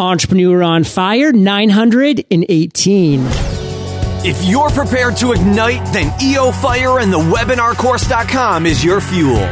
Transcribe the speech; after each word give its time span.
Entrepreneur 0.00 0.62
on 0.62 0.82
Fire 0.82 1.32
918. 1.32 3.20
If 4.22 4.44
you're 4.44 4.70
prepared 4.70 5.16
to 5.18 5.32
ignite, 5.32 5.92
then 5.92 6.12
EO 6.22 6.50
Fire 6.52 6.98
and 6.98 7.12
the 7.12 7.18
webinarcourse.com 7.18 8.66
is 8.66 8.82
your 8.82 9.00
fuel. 9.00 9.46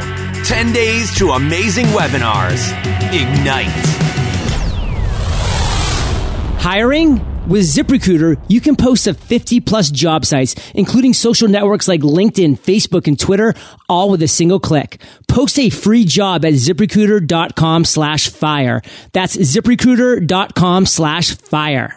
10 0.45 0.73
days 0.73 1.15
to 1.19 1.31
amazing 1.31 1.87
webinars. 1.87 2.73
Ignite. 3.13 3.69
Hiring? 6.59 7.28
With 7.49 7.63
ZipRecruiter, 7.63 8.39
you 8.47 8.61
can 8.61 8.77
post 8.77 9.05
to 9.05 9.15
50 9.15 9.61
plus 9.61 9.91
job 9.91 10.27
sites, 10.27 10.55
including 10.75 11.15
social 11.15 11.49
networks 11.49 11.89
like 11.89 12.03
LinkedIn, 12.03 12.59
Facebook, 12.59 13.07
and 13.07 13.19
Twitter, 13.19 13.55
all 13.89 14.11
with 14.11 14.23
a 14.23 14.29
single 14.29 14.61
click. 14.61 15.01
Post 15.29 15.59
a 15.59 15.71
free 15.71 16.05
job 16.05 16.45
at 16.45 16.53
ziprecruiter.com 16.53 17.87
slash 17.87 18.29
fire. 18.29 18.83
That's 19.15 19.35
ziprecruiter.com 19.35 20.85
slash 20.85 21.37
fire. 21.37 21.97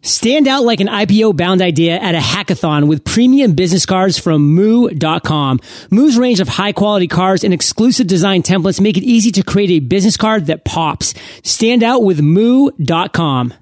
Stand 0.00 0.48
out 0.48 0.62
like 0.64 0.80
an 0.80 0.86
IPO 0.86 1.36
bound 1.36 1.60
idea 1.60 1.98
at 1.98 2.14
a 2.14 2.18
hackathon 2.18 2.88
with 2.88 3.04
premium 3.04 3.52
business 3.52 3.84
cards 3.84 4.16
from 4.16 4.54
moo.com. 4.54 5.60
Moo's 5.90 6.16
range 6.16 6.40
of 6.40 6.48
high 6.48 6.72
quality 6.72 7.08
cards 7.08 7.44
and 7.44 7.52
exclusive 7.52 8.06
design 8.06 8.42
templates 8.42 8.80
make 8.80 8.96
it 8.96 9.02
easy 9.02 9.32
to 9.32 9.42
create 9.42 9.70
a 9.70 9.80
business 9.80 10.16
card 10.16 10.46
that 10.46 10.64
pops. 10.64 11.12
Stand 11.42 11.82
out 11.82 12.04
with 12.04 12.22
moo.com. 12.22 13.52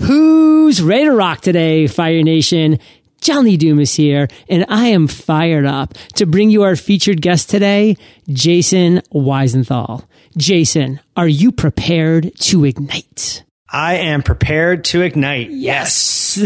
Who's 0.00 0.80
ready 0.80 1.04
to 1.06 1.12
rock 1.12 1.40
today, 1.40 1.88
Fire 1.88 2.22
Nation? 2.22 2.78
John 3.20 3.44
Lee 3.44 3.56
Dumas 3.56 3.94
here, 3.94 4.28
and 4.48 4.64
I 4.68 4.88
am 4.88 5.08
fired 5.08 5.66
up 5.66 5.94
to 6.14 6.24
bring 6.24 6.50
you 6.50 6.62
our 6.62 6.76
featured 6.76 7.20
guest 7.20 7.50
today, 7.50 7.96
Jason 8.28 9.02
Weisenthal. 9.12 10.04
Jason, 10.36 11.00
are 11.16 11.26
you 11.26 11.50
prepared 11.50 12.30
to 12.42 12.64
ignite? 12.64 13.42
I 13.70 13.96
am 13.96 14.22
prepared 14.22 14.84
to 14.86 15.02
ignite. 15.02 15.50
Yes. 15.50 16.36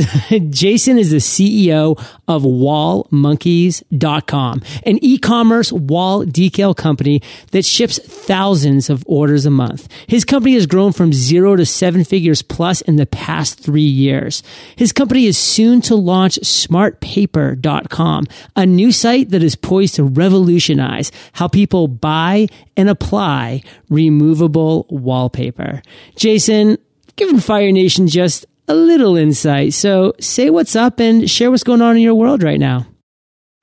Jason 0.50 0.98
is 0.98 1.12
the 1.12 1.18
CEO 1.18 1.96
of 2.26 2.42
wallmonkeys.com, 2.42 4.62
an 4.84 4.98
e-commerce 5.02 5.70
wall 5.70 6.24
decal 6.24 6.76
company 6.76 7.22
that 7.52 7.64
ships 7.64 8.00
thousands 8.00 8.90
of 8.90 9.04
orders 9.06 9.46
a 9.46 9.50
month. 9.50 9.86
His 10.08 10.24
company 10.24 10.54
has 10.54 10.66
grown 10.66 10.90
from 10.90 11.12
zero 11.12 11.54
to 11.54 11.64
seven 11.64 12.02
figures 12.02 12.42
plus 12.42 12.80
in 12.80 12.96
the 12.96 13.06
past 13.06 13.60
three 13.60 13.82
years. 13.82 14.42
His 14.74 14.90
company 14.90 15.26
is 15.26 15.38
soon 15.38 15.80
to 15.82 15.94
launch 15.94 16.40
smarterpaper.com, 16.40 18.26
a 18.56 18.66
new 18.66 18.90
site 18.90 19.30
that 19.30 19.44
is 19.44 19.54
poised 19.54 19.94
to 19.94 20.02
revolutionize 20.02 21.12
how 21.34 21.46
people 21.46 21.86
buy 21.86 22.48
and 22.76 22.88
apply 22.88 23.62
removable 23.90 24.88
wallpaper. 24.90 25.82
Jason, 26.16 26.78
giving 27.16 27.40
Fire 27.40 27.72
Nation 27.72 28.08
just 28.08 28.46
a 28.68 28.74
little 28.74 29.16
insight. 29.16 29.74
So 29.74 30.14
say 30.20 30.50
what's 30.50 30.76
up 30.76 31.00
and 31.00 31.30
share 31.30 31.50
what's 31.50 31.64
going 31.64 31.82
on 31.82 31.96
in 31.96 32.02
your 32.02 32.14
world 32.14 32.42
right 32.42 32.60
now. 32.60 32.86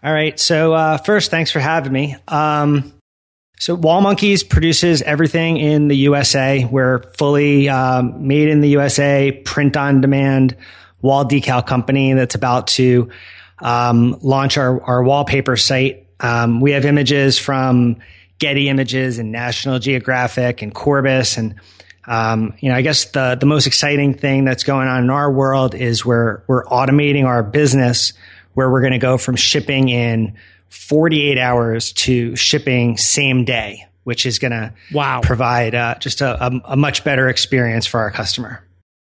All 0.04 0.14
right. 0.14 0.40
So 0.40 0.74
uh, 0.74 0.98
first, 0.98 1.32
thanks 1.32 1.52
for 1.52 1.60
having 1.60 1.92
me. 1.92 2.16
Um, 2.28 2.94
so 3.60 3.76
Wall 3.76 4.00
Monkeys 4.00 4.44
produces 4.44 5.02
everything 5.02 5.58
in 5.58 5.90
the 5.90 5.98
USA. 5.98 6.64
We're 6.64 7.04
fully 7.18 7.68
um, 7.68 8.26
made 8.26 8.48
in 8.48 8.62
the 8.62 8.70
USA, 8.70 9.32
print 9.32 9.76
on 9.76 10.00
demand 10.00 10.56
wall 11.02 11.26
decal 11.26 11.66
company 11.66 12.14
that's 12.14 12.36
about 12.36 12.68
to 12.68 13.10
um, 13.60 14.18
launch 14.22 14.58
our, 14.58 14.82
our 14.84 15.04
wallpaper 15.04 15.58
site. 15.58 16.08
Um, 16.20 16.62
we 16.62 16.72
have 16.72 16.86
images 16.86 17.38
from 17.38 17.98
Getty 18.40 18.70
Images 18.70 19.20
and 19.20 19.32
National 19.32 19.80
Geographic 19.80 20.62
and 20.62 20.74
Corbis 20.74 21.38
and 21.38 21.56
um, 22.06 22.54
you 22.60 22.70
know, 22.70 22.76
I 22.76 22.82
guess 22.82 23.06
the 23.06 23.38
the 23.40 23.46
most 23.46 23.68
exciting 23.68 24.14
thing 24.14 24.46
that's 24.46 24.64
going 24.64 24.88
on 24.88 25.04
in 25.04 25.10
our 25.10 25.32
world 25.32 25.76
is 25.76 26.06
we're 26.06 26.42
we're 26.48 26.64
automating 26.66 27.26
our 27.26 27.44
business 27.44 28.14
where 28.54 28.70
we're 28.70 28.82
going 28.82 28.94
to 28.94 29.00
go 29.00 29.18
from 29.18 29.36
shipping 29.36 29.90
in 29.90 30.36
48 30.70 31.38
hours 31.38 31.94
to 31.94 32.36
shipping 32.36 32.98
same 32.98 33.46
day, 33.46 33.88
which 34.04 34.26
is 34.26 34.40
going 34.40 34.52
to 34.52 34.74
wow. 34.94 35.22
provide 35.22 35.76
uh, 35.76 35.96
just 36.00 36.22
a, 36.22 36.46
a, 36.46 36.62
a 36.66 36.76
much 36.76 37.04
better 37.04 37.30
experience 37.30 37.86
for 37.86 38.00
our 38.00 38.12
customer 38.12 38.64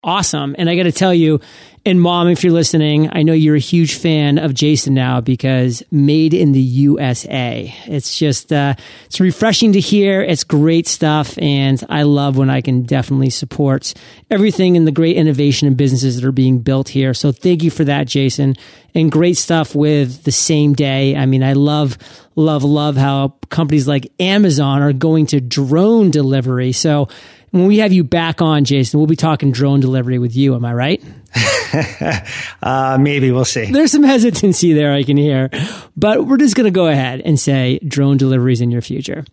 awesome. 0.02 0.54
And 0.58 0.70
I 0.70 0.76
got 0.76 0.84
to 0.84 0.92
tell 0.92 1.12
you, 1.12 1.40
and 1.84 2.00
mom, 2.00 2.28
if 2.28 2.44
you're 2.44 2.52
listening, 2.52 3.08
I 3.12 3.22
know 3.22 3.32
you're 3.32 3.56
a 3.56 3.60
huge 3.60 3.94
fan 3.94 4.38
of 4.38 4.52
Jason 4.52 4.94
now 4.94 5.20
because 5.20 5.82
made 5.90 6.34
in 6.34 6.52
the 6.52 6.60
USA. 6.60 7.74
It's 7.86 8.18
just, 8.18 8.52
uh, 8.52 8.74
it's 9.06 9.20
refreshing 9.20 9.72
to 9.72 9.80
hear. 9.80 10.20
It's 10.20 10.44
great 10.44 10.86
stuff. 10.86 11.38
And 11.38 11.82
I 11.88 12.02
love 12.02 12.36
when 12.36 12.50
I 12.50 12.60
can 12.60 12.82
definitely 12.82 13.30
support 13.30 13.94
everything 14.30 14.76
and 14.76 14.86
the 14.86 14.92
great 14.92 15.16
innovation 15.16 15.66
and 15.66 15.76
businesses 15.76 16.16
that 16.16 16.26
are 16.26 16.32
being 16.32 16.58
built 16.58 16.90
here. 16.90 17.14
So 17.14 17.32
thank 17.32 17.62
you 17.62 17.70
for 17.70 17.84
that, 17.84 18.06
Jason. 18.06 18.54
And 18.94 19.10
great 19.10 19.36
stuff 19.36 19.74
with 19.74 20.24
the 20.24 20.32
same 20.32 20.74
day. 20.74 21.16
I 21.16 21.26
mean, 21.26 21.42
I 21.42 21.52
love, 21.54 21.96
love, 22.36 22.64
love 22.64 22.96
how 22.96 23.34
companies 23.48 23.88
like 23.88 24.12
Amazon 24.20 24.82
are 24.82 24.92
going 24.92 25.26
to 25.26 25.40
drone 25.40 26.10
delivery. 26.10 26.72
So, 26.72 27.08
when 27.50 27.66
we 27.66 27.78
have 27.78 27.92
you 27.92 28.04
back 28.04 28.42
on, 28.42 28.64
Jason, 28.64 28.98
we'll 28.98 29.06
be 29.06 29.16
talking 29.16 29.52
drone 29.52 29.80
delivery 29.80 30.18
with 30.18 30.36
you. 30.36 30.54
Am 30.54 30.64
I 30.64 30.74
right? 30.74 31.02
uh, 32.62 32.98
maybe 33.00 33.30
we'll 33.30 33.44
see. 33.44 33.70
There's 33.70 33.92
some 33.92 34.02
hesitancy 34.02 34.72
there 34.72 34.92
I 34.92 35.02
can 35.02 35.16
hear, 35.16 35.50
but 35.96 36.26
we're 36.26 36.38
just 36.38 36.56
going 36.56 36.64
to 36.64 36.70
go 36.70 36.86
ahead 36.86 37.20
and 37.20 37.38
say 37.38 37.78
drone 37.86 38.16
deliveries 38.16 38.60
in 38.60 38.70
your 38.70 38.80
future. 38.80 39.24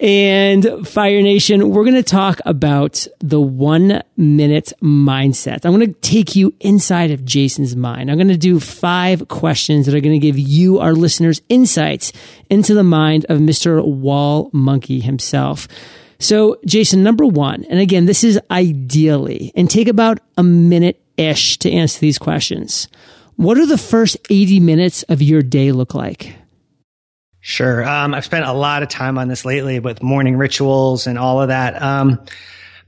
And 0.00 0.86
Fire 0.86 1.22
Nation, 1.22 1.70
we're 1.70 1.84
going 1.84 1.94
to 1.94 2.02
talk 2.02 2.40
about 2.44 3.06
the 3.20 3.40
one 3.40 4.02
minute 4.16 4.72
mindset. 4.82 5.64
I'm 5.64 5.72
going 5.72 5.92
to 5.92 6.00
take 6.00 6.34
you 6.34 6.54
inside 6.60 7.10
of 7.10 7.24
Jason's 7.24 7.76
mind. 7.76 8.10
I'm 8.10 8.16
going 8.16 8.28
to 8.28 8.36
do 8.36 8.58
five 8.60 9.28
questions 9.28 9.86
that 9.86 9.94
are 9.94 10.00
going 10.00 10.18
to 10.18 10.26
give 10.26 10.38
you, 10.38 10.80
our 10.80 10.92
listeners, 10.92 11.40
insights 11.48 12.12
into 12.50 12.74
the 12.74 12.84
mind 12.84 13.26
of 13.28 13.38
Mr. 13.38 13.84
Wall 13.84 14.50
Monkey 14.52 15.00
himself. 15.00 15.68
So, 16.18 16.58
Jason, 16.64 17.02
number 17.02 17.26
one, 17.26 17.64
and 17.64 17.78
again, 17.78 18.06
this 18.06 18.24
is 18.24 18.40
ideally, 18.50 19.52
and 19.54 19.68
take 19.68 19.88
about 19.88 20.18
a 20.36 20.42
minute 20.42 21.02
ish 21.16 21.58
to 21.58 21.70
answer 21.70 22.00
these 22.00 22.18
questions. 22.18 22.88
What 23.36 23.54
do 23.54 23.66
the 23.66 23.78
first 23.78 24.16
80 24.30 24.60
minutes 24.60 25.02
of 25.04 25.20
your 25.20 25.42
day 25.42 25.72
look 25.72 25.94
like? 25.94 26.34
Sure. 27.40 27.86
Um, 27.86 28.14
I've 28.14 28.24
spent 28.24 28.46
a 28.46 28.52
lot 28.52 28.82
of 28.82 28.88
time 28.88 29.18
on 29.18 29.28
this 29.28 29.44
lately 29.44 29.78
with 29.78 30.02
morning 30.02 30.36
rituals 30.36 31.06
and 31.06 31.18
all 31.18 31.40
of 31.40 31.48
that. 31.48 31.80
Um, 31.80 32.24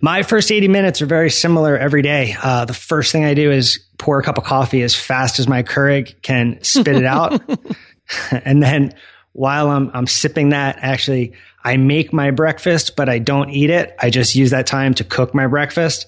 my 0.00 0.22
first 0.22 0.50
80 0.50 0.68
minutes 0.68 1.02
are 1.02 1.06
very 1.06 1.30
similar 1.30 1.76
every 1.76 2.02
day. 2.02 2.34
Uh, 2.42 2.64
the 2.64 2.74
first 2.74 3.12
thing 3.12 3.24
I 3.24 3.34
do 3.34 3.50
is 3.50 3.84
pour 3.98 4.18
a 4.18 4.22
cup 4.22 4.38
of 4.38 4.44
coffee 4.44 4.82
as 4.82 4.94
fast 4.94 5.38
as 5.38 5.46
my 5.46 5.62
Keurig 5.62 6.22
can 6.22 6.58
spit 6.62 6.96
it 6.96 7.04
out. 7.04 7.42
and 8.30 8.62
then 8.62 8.94
while 9.32 9.70
I'm, 9.70 9.90
I'm 9.94 10.06
sipping 10.06 10.50
that, 10.50 10.78
actually, 10.80 11.32
I 11.62 11.76
make 11.76 12.12
my 12.12 12.30
breakfast, 12.30 12.96
but 12.96 13.08
I 13.08 13.18
don't 13.18 13.50
eat 13.50 13.70
it. 13.70 13.94
I 14.00 14.10
just 14.10 14.34
use 14.34 14.50
that 14.50 14.66
time 14.66 14.94
to 14.94 15.04
cook 15.04 15.34
my 15.34 15.46
breakfast. 15.46 16.06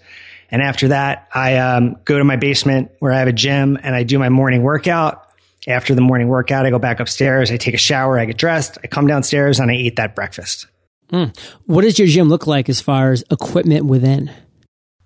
And 0.50 0.62
after 0.62 0.88
that, 0.88 1.28
I 1.32 1.59
um, 1.59 1.97
go 2.04 2.19
to 2.19 2.25
my 2.25 2.36
basement 2.36 2.91
where 2.98 3.12
I 3.12 3.19
have 3.19 3.28
a 3.28 3.32
gym 3.32 3.78
and 3.82 3.94
I 3.94 4.03
do 4.03 4.19
my 4.19 4.28
morning 4.28 4.62
workout. 4.62 5.26
After 5.69 5.94
the 5.94 6.00
morning 6.00 6.28
workout, 6.28 6.66
I 6.66 6.70
go 6.70 6.78
back 6.78 7.00
upstairs. 7.00 7.50
I 7.50 7.56
take 7.56 7.75
a 7.75 7.78
shower. 7.78 8.19
I 8.19 8.25
get 8.25 8.38
dressed. 8.38 8.78
I 8.82 8.86
come 8.86 9.06
downstairs 9.06 9.60
and 9.60 9.70
I 9.70 9.75
eat 9.75 9.97
that 9.97 10.16
breakfast. 10.16 10.66
Mm. 11.12 11.36
What 11.66 11.82
does 11.82 11.98
your 11.98 12.09
gym 12.09 12.28
look 12.28 12.47
like 12.47 12.69
as 12.69 12.80
far 12.80 13.12
as 13.12 13.22
equipment 13.30 13.86
within? 13.86 14.30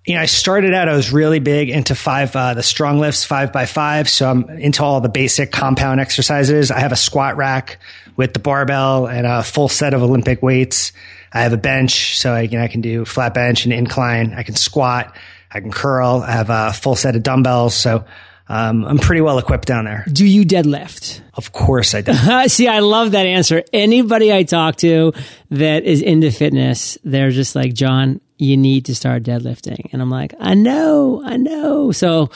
You 0.05 0.13
know, 0.15 0.21
I 0.21 0.25
started 0.25 0.73
out, 0.73 0.87
I 0.87 0.95
was 0.95 1.11
really 1.11 1.39
big 1.39 1.69
into 1.69 1.95
five, 1.95 2.35
uh, 2.35 2.53
the 2.53 2.61
StrongLifts 2.61 3.25
five 3.25 3.51
by 3.51 3.65
five. 3.65 4.07
So 4.07 4.29
I'm 4.29 4.49
into 4.49 4.83
all 4.83 5.01
the 5.01 5.09
basic 5.09 5.51
compound 5.51 5.99
exercises. 5.99 6.69
I 6.69 6.79
have 6.79 6.91
a 6.91 6.97
squat 6.97 7.37
rack 7.37 7.79
with 8.15 8.33
the 8.33 8.39
barbell 8.39 9.07
and 9.07 9.25
a 9.25 9.41
full 9.41 9.67
set 9.67 9.93
of 9.93 10.03
Olympic 10.03 10.43
weights. 10.43 10.91
I 11.33 11.41
have 11.41 11.53
a 11.53 11.57
bench. 11.57 12.17
So 12.19 12.33
I, 12.33 12.41
you 12.41 12.57
know, 12.57 12.63
I 12.63 12.67
can 12.67 12.81
do 12.81 13.03
flat 13.03 13.33
bench 13.33 13.65
and 13.65 13.73
incline. 13.73 14.33
I 14.33 14.43
can 14.43 14.55
squat. 14.55 15.15
I 15.51 15.59
can 15.59 15.71
curl. 15.71 16.23
I 16.25 16.31
have 16.31 16.49
a 16.49 16.71
full 16.71 16.95
set 16.95 17.15
of 17.15 17.23
dumbbells. 17.23 17.75
So, 17.75 18.05
um, 18.47 18.85
I'm 18.85 18.99
pretty 18.99 19.21
well 19.21 19.39
equipped 19.39 19.67
down 19.67 19.85
there. 19.85 20.05
Do 20.11 20.23
you 20.25 20.45
deadlift? 20.45 21.21
Of 21.33 21.51
course 21.51 21.95
I 21.95 22.01
do. 22.01 22.13
See, 22.47 22.67
I 22.67 22.79
love 22.79 23.11
that 23.11 23.25
answer. 23.25 23.63
Anybody 23.73 24.31
I 24.31 24.43
talk 24.43 24.75
to 24.77 25.13
that 25.49 25.83
is 25.83 26.03
into 26.03 26.29
fitness, 26.31 26.97
they're 27.03 27.31
just 27.31 27.55
like, 27.55 27.73
John, 27.73 28.21
you 28.37 28.57
need 28.57 28.85
to 28.85 28.95
start 28.95 29.23
deadlifting. 29.23 29.89
And 29.91 30.01
I'm 30.01 30.09
like, 30.09 30.33
I 30.39 30.53
know, 30.53 31.21
I 31.23 31.37
know. 31.37 31.91
So 31.91 32.29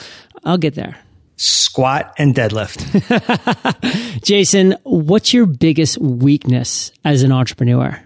I'll 0.44 0.58
get 0.58 0.74
there. 0.74 0.96
Squat 1.36 2.12
and 2.18 2.34
deadlift. 2.34 2.80
Jason, 4.22 4.76
what's 4.82 5.32
your 5.32 5.46
biggest 5.46 5.98
weakness 5.98 6.92
as 7.04 7.22
an 7.22 7.32
entrepreneur? 7.32 7.98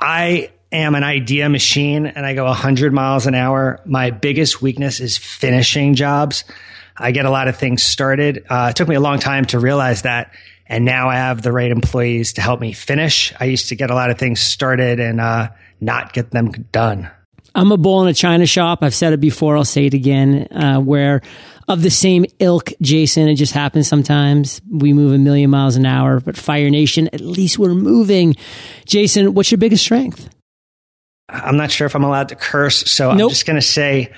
I 0.00 0.52
am 0.70 0.94
an 0.94 1.02
idea 1.02 1.48
machine 1.48 2.06
and 2.06 2.24
I 2.24 2.34
go 2.34 2.44
100 2.44 2.92
miles 2.92 3.26
an 3.26 3.34
hour. 3.34 3.80
My 3.84 4.10
biggest 4.10 4.62
weakness 4.62 5.00
is 5.00 5.16
finishing 5.16 5.94
jobs. 5.94 6.44
I 6.96 7.12
get 7.12 7.24
a 7.24 7.30
lot 7.30 7.48
of 7.48 7.56
things 7.56 7.82
started. 7.82 8.44
Uh, 8.48 8.68
it 8.70 8.76
took 8.76 8.88
me 8.88 8.94
a 8.94 9.00
long 9.00 9.18
time 9.18 9.44
to 9.46 9.58
realize 9.58 10.02
that. 10.02 10.32
And 10.66 10.84
now 10.84 11.08
I 11.08 11.16
have 11.16 11.42
the 11.42 11.52
right 11.52 11.70
employees 11.70 12.34
to 12.34 12.42
help 12.42 12.60
me 12.60 12.72
finish. 12.72 13.32
I 13.40 13.46
used 13.46 13.70
to 13.70 13.76
get 13.76 13.90
a 13.90 13.94
lot 13.94 14.10
of 14.10 14.18
things 14.18 14.40
started 14.40 15.00
and 15.00 15.20
uh, 15.20 15.48
not 15.80 16.12
get 16.12 16.30
them 16.30 16.50
done. 16.72 17.10
I'm 17.58 17.72
a 17.72 17.76
bull 17.76 18.02
in 18.02 18.08
a 18.08 18.14
china 18.14 18.46
shop. 18.46 18.78
I've 18.82 18.94
said 18.94 19.12
it 19.12 19.20
before. 19.20 19.56
I'll 19.56 19.64
say 19.64 19.86
it 19.86 19.94
again. 19.94 20.46
Uh, 20.52 20.78
where 20.78 21.22
of 21.66 21.82
the 21.82 21.90
same 21.90 22.24
ilk, 22.38 22.70
Jason. 22.80 23.28
It 23.28 23.34
just 23.34 23.52
happens 23.52 23.88
sometimes. 23.88 24.60
We 24.70 24.92
move 24.92 25.12
a 25.12 25.18
million 25.18 25.50
miles 25.50 25.74
an 25.74 25.84
hour, 25.84 26.20
but 26.20 26.36
Fire 26.36 26.70
Nation, 26.70 27.08
at 27.12 27.20
least 27.20 27.58
we're 27.58 27.74
moving. 27.74 28.36
Jason, 28.86 29.34
what's 29.34 29.50
your 29.50 29.58
biggest 29.58 29.82
strength? 29.82 30.28
I'm 31.28 31.56
not 31.56 31.72
sure 31.72 31.86
if 31.86 31.96
I'm 31.96 32.04
allowed 32.04 32.28
to 32.28 32.36
curse, 32.36 32.90
so 32.90 33.12
nope. 33.12 33.24
I'm 33.24 33.28
just 33.30 33.44
going 33.44 33.58
to 33.60 33.66
say 33.66 34.14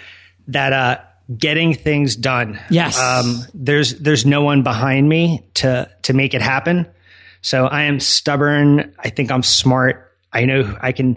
that 0.48 0.72
uh, 0.74 0.98
getting 1.34 1.72
things 1.72 2.16
done. 2.16 2.60
Yes. 2.68 2.98
Um, 3.00 3.40
there's 3.54 3.98
there's 4.00 4.26
no 4.26 4.42
one 4.42 4.62
behind 4.62 5.08
me 5.08 5.48
to 5.54 5.90
to 6.02 6.12
make 6.12 6.34
it 6.34 6.42
happen. 6.42 6.86
So 7.40 7.66
I 7.66 7.84
am 7.84 8.00
stubborn. 8.00 8.94
I 8.98 9.08
think 9.08 9.30
I'm 9.32 9.42
smart. 9.42 10.14
I 10.30 10.44
know 10.44 10.76
I 10.80 10.92
can 10.92 11.16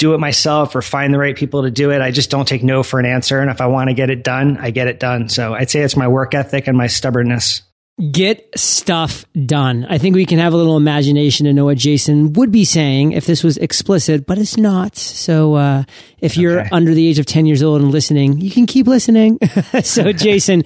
do 0.00 0.14
it 0.14 0.18
myself 0.18 0.74
or 0.74 0.80
find 0.80 1.12
the 1.12 1.18
right 1.18 1.36
people 1.36 1.62
to 1.62 1.70
do 1.70 1.90
it. 1.92 2.00
I 2.00 2.10
just 2.10 2.30
don't 2.30 2.48
take 2.48 2.64
no 2.64 2.82
for 2.82 2.98
an 2.98 3.04
answer. 3.04 3.38
And 3.38 3.50
if 3.50 3.60
I 3.60 3.66
want 3.66 3.90
to 3.90 3.94
get 3.94 4.08
it 4.08 4.24
done, 4.24 4.56
I 4.56 4.70
get 4.70 4.88
it 4.88 4.98
done. 4.98 5.28
So 5.28 5.52
I'd 5.52 5.70
say 5.70 5.80
it's 5.80 5.94
my 5.94 6.08
work 6.08 6.34
ethic 6.34 6.66
and 6.66 6.76
my 6.76 6.86
stubbornness. 6.86 7.62
Get 8.10 8.48
stuff 8.58 9.26
done. 9.44 9.86
I 9.90 9.98
think 9.98 10.16
we 10.16 10.24
can 10.24 10.38
have 10.38 10.54
a 10.54 10.56
little 10.56 10.78
imagination 10.78 11.44
to 11.44 11.52
know 11.52 11.66
what 11.66 11.76
Jason 11.76 12.32
would 12.32 12.50
be 12.50 12.64
saying 12.64 13.12
if 13.12 13.26
this 13.26 13.44
was 13.44 13.58
explicit, 13.58 14.26
but 14.26 14.38
it's 14.38 14.56
not. 14.56 14.96
So 14.96 15.56
uh, 15.56 15.84
if 16.18 16.38
you're 16.38 16.60
okay. 16.60 16.70
under 16.72 16.94
the 16.94 17.06
age 17.06 17.18
of 17.18 17.26
10 17.26 17.44
years 17.44 17.62
old 17.62 17.82
and 17.82 17.90
listening, 17.90 18.40
you 18.40 18.50
can 18.50 18.64
keep 18.64 18.86
listening. 18.86 19.38
so, 19.82 20.12
Jason, 20.12 20.64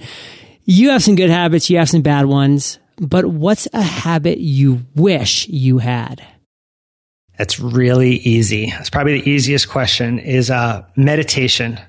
you 0.63 0.91
have 0.91 1.03
some 1.03 1.15
good 1.15 1.29
habits, 1.29 1.69
you 1.69 1.77
have 1.77 1.89
some 1.89 2.01
bad 2.01 2.25
ones, 2.25 2.79
but 2.97 3.25
what's 3.25 3.67
a 3.73 3.81
habit 3.81 4.37
you 4.37 4.85
wish 4.95 5.45
you 5.49 5.79
had? 5.79 6.25
That's 7.37 7.59
really 7.59 8.15
easy. 8.15 8.73
It's 8.79 8.89
probably 8.89 9.21
the 9.21 9.29
easiest 9.29 9.69
question 9.69 10.19
is 10.19 10.49
uh, 10.49 10.85
meditation. 10.95 11.79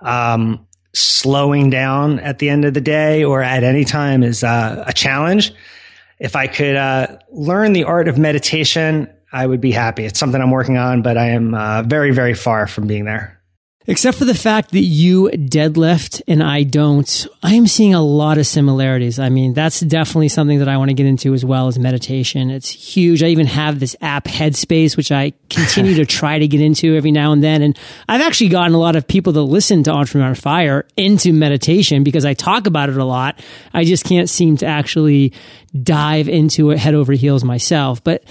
Um, 0.00 0.66
slowing 0.94 1.70
down 1.70 2.18
at 2.20 2.38
the 2.38 2.48
end 2.48 2.64
of 2.64 2.74
the 2.74 2.80
day 2.80 3.24
or 3.24 3.42
at 3.42 3.64
any 3.64 3.84
time 3.84 4.22
is 4.22 4.44
uh, 4.44 4.84
a 4.86 4.92
challenge. 4.92 5.52
If 6.18 6.36
I 6.36 6.46
could 6.46 6.76
uh, 6.76 7.18
learn 7.30 7.72
the 7.72 7.84
art 7.84 8.08
of 8.08 8.18
meditation, 8.18 9.10
I 9.32 9.46
would 9.46 9.60
be 9.60 9.72
happy. 9.72 10.04
It's 10.04 10.18
something 10.18 10.40
I'm 10.40 10.50
working 10.50 10.76
on, 10.76 11.02
but 11.02 11.16
I 11.16 11.28
am 11.28 11.54
uh, 11.54 11.82
very, 11.82 12.12
very 12.12 12.34
far 12.34 12.66
from 12.66 12.86
being 12.86 13.06
there. 13.06 13.41
Except 13.86 14.16
for 14.16 14.24
the 14.24 14.34
fact 14.34 14.70
that 14.70 14.82
you 14.82 15.28
deadlift 15.32 16.22
and 16.28 16.40
I 16.40 16.62
don't, 16.62 17.26
I 17.42 17.54
am 17.54 17.66
seeing 17.66 17.94
a 17.94 18.02
lot 18.02 18.38
of 18.38 18.46
similarities. 18.46 19.18
I 19.18 19.28
mean, 19.28 19.54
that's 19.54 19.80
definitely 19.80 20.28
something 20.28 20.60
that 20.60 20.68
I 20.68 20.76
want 20.76 20.90
to 20.90 20.94
get 20.94 21.06
into 21.06 21.34
as 21.34 21.44
well 21.44 21.66
as 21.66 21.80
meditation. 21.80 22.50
It's 22.50 22.70
huge. 22.70 23.24
I 23.24 23.26
even 23.26 23.46
have 23.46 23.80
this 23.80 23.96
app 24.00 24.26
Headspace, 24.26 24.96
which 24.96 25.10
I 25.10 25.32
continue 25.50 25.94
to 25.94 26.06
try 26.06 26.38
to 26.38 26.46
get 26.46 26.60
into 26.60 26.94
every 26.94 27.10
now 27.10 27.32
and 27.32 27.42
then. 27.42 27.60
And 27.60 27.76
I've 28.08 28.20
actually 28.20 28.50
gotten 28.50 28.74
a 28.74 28.78
lot 28.78 28.94
of 28.94 29.08
people 29.08 29.32
that 29.32 29.42
listen 29.42 29.82
to 29.84 29.90
Entrepreneur 29.90 30.36
Fire 30.36 30.86
into 30.96 31.32
meditation 31.32 32.04
because 32.04 32.24
I 32.24 32.34
talk 32.34 32.68
about 32.68 32.88
it 32.88 32.96
a 32.96 33.04
lot. 33.04 33.40
I 33.74 33.84
just 33.84 34.04
can't 34.04 34.30
seem 34.30 34.56
to 34.58 34.66
actually 34.66 35.32
dive 35.82 36.28
into 36.28 36.70
it 36.70 36.78
head 36.78 36.94
over 36.94 37.14
heels 37.14 37.42
myself. 37.42 38.04
But 38.04 38.22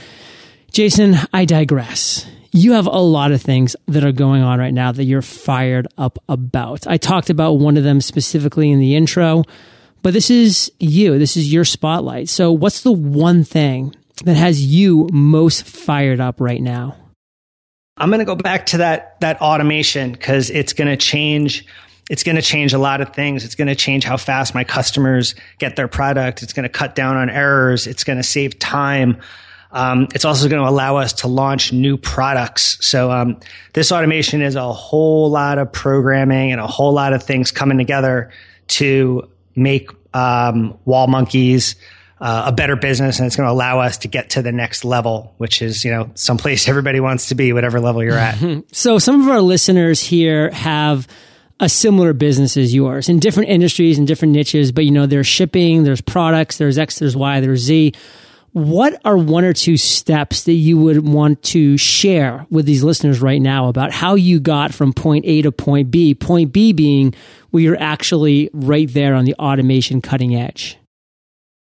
Jason, 0.72 1.16
I 1.34 1.44
digress 1.44 2.26
you 2.52 2.74
have 2.74 2.86
a 2.86 3.00
lot 3.00 3.32
of 3.32 3.42
things 3.42 3.76
that 3.88 4.04
are 4.04 4.12
going 4.12 4.42
on 4.42 4.60
right 4.60 4.74
now 4.74 4.92
that 4.92 5.06
you're 5.06 5.22
fired 5.22 5.88
up 5.98 6.20
about. 6.28 6.86
I 6.88 6.98
talked 6.98 7.30
about 7.30 7.54
one 7.54 7.78
of 7.78 7.84
them 7.84 8.02
specifically 8.02 8.72
in 8.72 8.80
the 8.80 8.96
intro, 8.96 9.44
but 10.02 10.14
this 10.14 10.30
is 10.30 10.72
you. 10.80 11.18
This 11.18 11.38
is 11.38 11.52
your 11.52 11.66
spotlight. 11.66 12.30
So 12.30 12.52
what's 12.52 12.82
the 12.82 12.92
one 12.92 13.44
thing 13.44 13.96
that 14.26 14.36
has 14.36 14.64
you 14.64 15.08
most 15.12 15.66
fired 15.66 16.20
up 16.20 16.42
right 16.42 16.62
now? 16.62 16.96
I'm 17.98 18.10
going 18.10 18.20
to 18.20 18.26
go 18.26 18.36
back 18.36 18.68
to 18.68 18.78
that 18.78 19.20
that 19.22 19.42
automation 19.42 20.16
cuz 20.16 20.50
it's 20.50 20.74
going 20.74 20.88
to 20.88 20.98
change 20.98 21.66
it's 22.10 22.24
going 22.24 22.36
to 22.36 22.42
change 22.42 22.74
a 22.74 22.78
lot 22.78 23.00
of 23.00 23.14
things. 23.14 23.46
It's 23.46 23.56
going 23.56 23.70
to 23.70 23.76
change 23.76 24.04
how 24.04 24.18
fast 24.18 24.54
my 24.54 24.66
customers 24.66 25.34
get 25.60 25.78
their 25.78 25.88
product. 25.88 26.44
It's 26.44 26.52
going 26.52 26.64
to 26.64 26.70
cut 26.70 26.94
down 26.94 27.16
on 27.16 27.30
errors. 27.30 27.88
It's 27.88 28.04
going 28.04 28.18
to 28.18 28.24
save 28.24 28.60
time. 28.60 29.22
Um, 29.72 30.08
it's 30.14 30.26
also 30.26 30.50
going 30.50 30.62
to 30.62 30.68
allow 30.68 30.98
us 30.98 31.14
to 31.14 31.28
launch 31.28 31.72
new 31.72 31.98
products. 31.98 32.78
So 32.86 33.10
um, 33.10 33.40
this 33.74 33.92
automation 33.92 34.42
is 34.42 34.56
a 34.56 34.72
whole 34.74 35.30
lot 35.30 35.58
of 35.58 35.72
programming 35.72 36.52
and 36.52 36.60
a 36.60 36.68
whole 36.68 36.94
lot 36.94 37.14
of 37.14 37.24
things 37.24 37.52
coming 37.52 37.78
together 37.78 38.32
to 38.68 39.30
make 39.56 39.90
um, 40.14 40.78
Wall 40.86 41.08
Monkeys 41.08 41.76
uh, 42.20 42.44
a 42.48 42.52
better 42.52 42.76
business, 42.76 43.18
and 43.18 43.26
it's 43.26 43.36
going 43.36 43.48
to 43.48 43.52
allow 43.52 43.80
us 43.80 43.98
to 44.00 44.08
get 44.08 44.32
to 44.32 44.44
the 44.44 44.52
next 44.52 44.86
level, 44.86 45.34
which 45.38 45.62
is 45.62 45.84
you 45.84 45.90
know 45.90 46.12
someplace 46.14 46.68
everybody 46.70 47.00
wants 47.00 47.30
to 47.30 47.36
be, 47.36 47.52
whatever 47.52 47.80
level 47.80 48.04
you're 48.04 48.14
at. 48.14 48.64
so 48.72 49.00
some 49.00 49.22
of 49.22 49.28
our 49.28 49.42
listeners 49.42 50.02
here 50.02 50.52
have 50.52 51.08
a 51.60 51.70
similar 51.70 52.14
business 52.14 52.58
as 52.58 52.74
yours 52.74 53.08
in 53.08 53.20
different 53.20 53.50
industries 53.50 53.98
and 53.98 54.08
different 54.08 54.34
niches, 54.34 54.72
but 54.72 54.86
you 54.86 54.92
know, 54.92 55.06
there's 55.06 55.28
shipping, 55.28 55.84
there's 55.84 56.02
products, 56.02 56.58
there's 56.58 56.78
X, 56.78 57.00
there's 57.00 57.16
Y, 57.16 57.40
there's 57.40 57.62
Z 57.62 57.94
what 58.54 59.00
are 59.06 59.18
one 59.18 59.46
or 59.46 59.54
two 59.54 59.78
steps 59.78 60.44
that 60.44 60.54
you 60.54 60.78
would 60.78 61.08
want 61.08 61.42
to 61.44 61.78
share 61.78 62.46
with 62.50 62.66
these 62.66 62.84
listeners 62.84 63.22
right 63.22 63.42
now 63.42 63.70
about 63.70 63.92
how 63.92 64.16
you 64.16 64.40
got 64.40 64.74
from 64.74 64.92
point 64.92 65.26
A 65.26 65.42
to 65.44 65.52
point 65.52 65.90
B? 65.90 66.14
Point 66.14 66.52
B 66.52 66.74
being 66.74 67.14
where 67.52 67.64
you're 67.64 67.82
actually 67.82 68.50
right 68.54 68.92
there 68.94 69.16
on 69.16 69.26
the 69.26 69.36
automation 69.36 70.02
cutting 70.02 70.36
edge. 70.36 70.78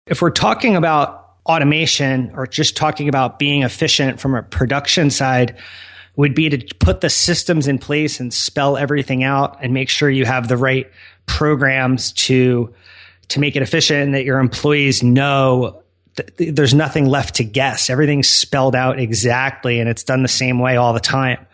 If 0.06 0.22
we're 0.22 0.30
talking 0.30 0.74
about 0.74 1.34
automation 1.46 2.30
or 2.34 2.46
just 2.46 2.76
talking 2.76 3.08
about 3.08 3.38
being 3.38 3.62
efficient 3.62 4.20
from 4.20 4.34
a 4.34 4.42
production 4.42 5.10
side, 5.10 5.56
would 6.16 6.34
be 6.34 6.48
to 6.50 6.74
put 6.76 7.00
the 7.00 7.08
systems 7.08 7.66
in 7.66 7.78
place 7.78 8.20
and 8.20 8.34
spell 8.34 8.76
everything 8.76 9.22
out 9.22 9.56
and 9.62 9.72
make 9.72 9.88
sure 9.88 10.10
you 10.10 10.24
have 10.24 10.48
the 10.48 10.56
right 10.56 10.90
programs 11.26 12.12
to 12.12 12.72
to 13.28 13.38
make 13.38 13.54
it 13.54 13.62
efficient 13.62 14.02
and 14.02 14.14
that 14.14 14.24
your 14.24 14.40
employees 14.40 15.02
know 15.02 15.79
th- 16.16 16.54
there's 16.54 16.74
nothing 16.74 17.06
left 17.06 17.36
to 17.36 17.44
guess. 17.44 17.90
Everything's 17.90 18.28
spelled 18.28 18.74
out 18.74 18.98
exactly, 18.98 19.80
and 19.80 19.88
it's 19.88 20.04
done 20.04 20.22
the 20.22 20.28
same 20.28 20.58
way 20.58 20.76
all 20.76 20.92
the 20.92 21.00
time. 21.00 21.46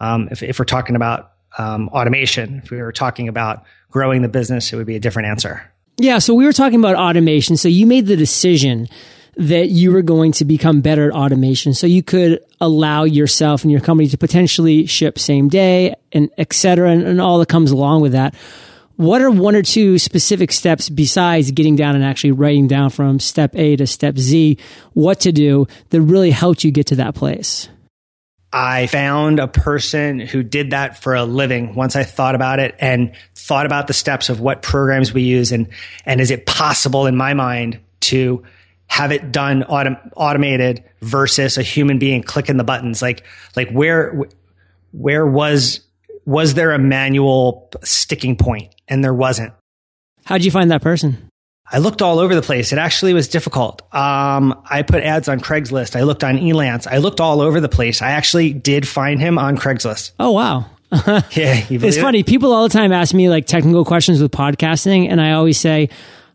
Um, 0.00 0.28
if, 0.30 0.42
if, 0.42 0.58
we're 0.58 0.64
talking 0.64 0.96
about 0.96 1.32
um, 1.58 1.88
automation, 1.90 2.62
if 2.64 2.70
we 2.70 2.80
were 2.82 2.92
talking 2.92 3.28
about 3.28 3.64
growing 3.90 4.22
the 4.22 4.28
business, 4.28 4.72
it 4.72 4.76
would 4.76 4.86
be 4.86 4.96
a 4.96 5.00
different 5.00 5.28
answer. 5.28 5.62
Yeah. 5.98 6.18
So 6.18 6.34
we 6.34 6.44
were 6.44 6.52
talking 6.52 6.78
about 6.78 6.96
automation. 6.96 7.56
So 7.56 7.68
you 7.68 7.86
made 7.86 8.06
the 8.06 8.16
decision 8.16 8.88
that 9.36 9.68
you 9.68 9.92
were 9.92 10.02
going 10.02 10.32
to 10.32 10.44
become 10.44 10.80
better 10.80 11.10
at 11.10 11.16
automation 11.16 11.72
so 11.72 11.86
you 11.86 12.02
could 12.02 12.40
allow 12.60 13.04
yourself 13.04 13.62
and 13.62 13.72
your 13.72 13.80
company 13.80 14.08
to 14.08 14.18
potentially 14.18 14.86
ship 14.86 15.18
same 15.18 15.48
day 15.48 15.94
and 16.12 16.28
et 16.36 16.52
cetera 16.52 16.90
and, 16.90 17.02
and 17.02 17.20
all 17.20 17.38
that 17.38 17.48
comes 17.48 17.70
along 17.70 18.02
with 18.02 18.12
that 18.12 18.34
what 18.96 19.22
are 19.22 19.30
one 19.30 19.54
or 19.54 19.62
two 19.62 19.98
specific 19.98 20.52
steps 20.52 20.88
besides 20.88 21.50
getting 21.50 21.76
down 21.76 21.94
and 21.94 22.04
actually 22.04 22.32
writing 22.32 22.66
down 22.68 22.90
from 22.90 23.18
step 23.18 23.54
A 23.54 23.76
to 23.76 23.86
step 23.86 24.18
Z 24.18 24.58
what 24.92 25.20
to 25.20 25.32
do 25.32 25.66
that 25.90 26.00
really 26.00 26.30
helped 26.30 26.64
you 26.64 26.70
get 26.70 26.86
to 26.88 26.96
that 26.96 27.14
place? 27.14 27.68
I 28.52 28.86
found 28.86 29.38
a 29.38 29.48
person 29.48 30.20
who 30.20 30.42
did 30.42 30.72
that 30.72 31.02
for 31.02 31.14
a 31.14 31.24
living 31.24 31.74
once 31.74 31.96
I 31.96 32.04
thought 32.04 32.34
about 32.34 32.60
it 32.60 32.74
and 32.78 33.12
thought 33.34 33.64
about 33.64 33.86
the 33.86 33.94
steps 33.94 34.28
of 34.28 34.40
what 34.40 34.60
programs 34.60 35.12
we 35.12 35.22
use 35.22 35.52
and 35.52 35.68
and 36.04 36.20
is 36.20 36.30
it 36.30 36.44
possible 36.44 37.06
in 37.06 37.16
my 37.16 37.32
mind 37.32 37.80
to 38.00 38.42
have 38.88 39.10
it 39.10 39.32
done 39.32 39.62
autom- 39.62 40.12
automated 40.16 40.84
versus 41.00 41.56
a 41.56 41.62
human 41.62 41.98
being 41.98 42.22
clicking 42.22 42.58
the 42.58 42.64
buttons 42.64 43.00
like 43.00 43.24
like 43.56 43.70
where 43.70 44.22
where 44.92 45.26
was 45.26 45.80
was 46.24 46.54
there 46.54 46.72
a 46.72 46.78
manual 46.78 47.70
sticking 47.82 48.36
point? 48.36 48.74
And 48.92 49.02
there 49.02 49.14
wasn't. 49.14 49.54
How'd 50.26 50.44
you 50.44 50.50
find 50.50 50.70
that 50.70 50.82
person? 50.82 51.30
I 51.64 51.78
looked 51.78 52.02
all 52.02 52.18
over 52.18 52.34
the 52.34 52.42
place. 52.42 52.74
It 52.74 52.78
actually 52.78 53.14
was 53.14 53.26
difficult. 53.26 53.80
Um, 53.94 54.62
I 54.68 54.82
put 54.82 55.02
ads 55.02 55.30
on 55.30 55.40
Craigslist. 55.40 55.96
I 55.96 56.02
looked 56.02 56.22
on 56.22 56.36
Elance. 56.36 56.86
I 56.86 56.98
looked 56.98 57.18
all 57.18 57.40
over 57.40 57.58
the 57.58 57.70
place. 57.70 58.02
I 58.02 58.10
actually 58.10 58.52
did 58.52 58.86
find 58.86 59.18
him 59.18 59.38
on 59.38 59.56
Craigslist. 59.56 60.12
Oh, 60.20 60.32
wow. 60.32 60.66
yeah, 60.92 61.64
it's 61.70 61.96
funny. 61.96 62.20
It? 62.20 62.26
People 62.26 62.52
all 62.52 62.64
the 62.64 62.68
time 62.68 62.92
ask 62.92 63.14
me 63.14 63.30
like 63.30 63.46
technical 63.46 63.86
questions 63.86 64.20
with 64.20 64.30
podcasting, 64.30 65.08
and 65.08 65.22
I 65.22 65.32
always 65.32 65.58
say, 65.58 65.88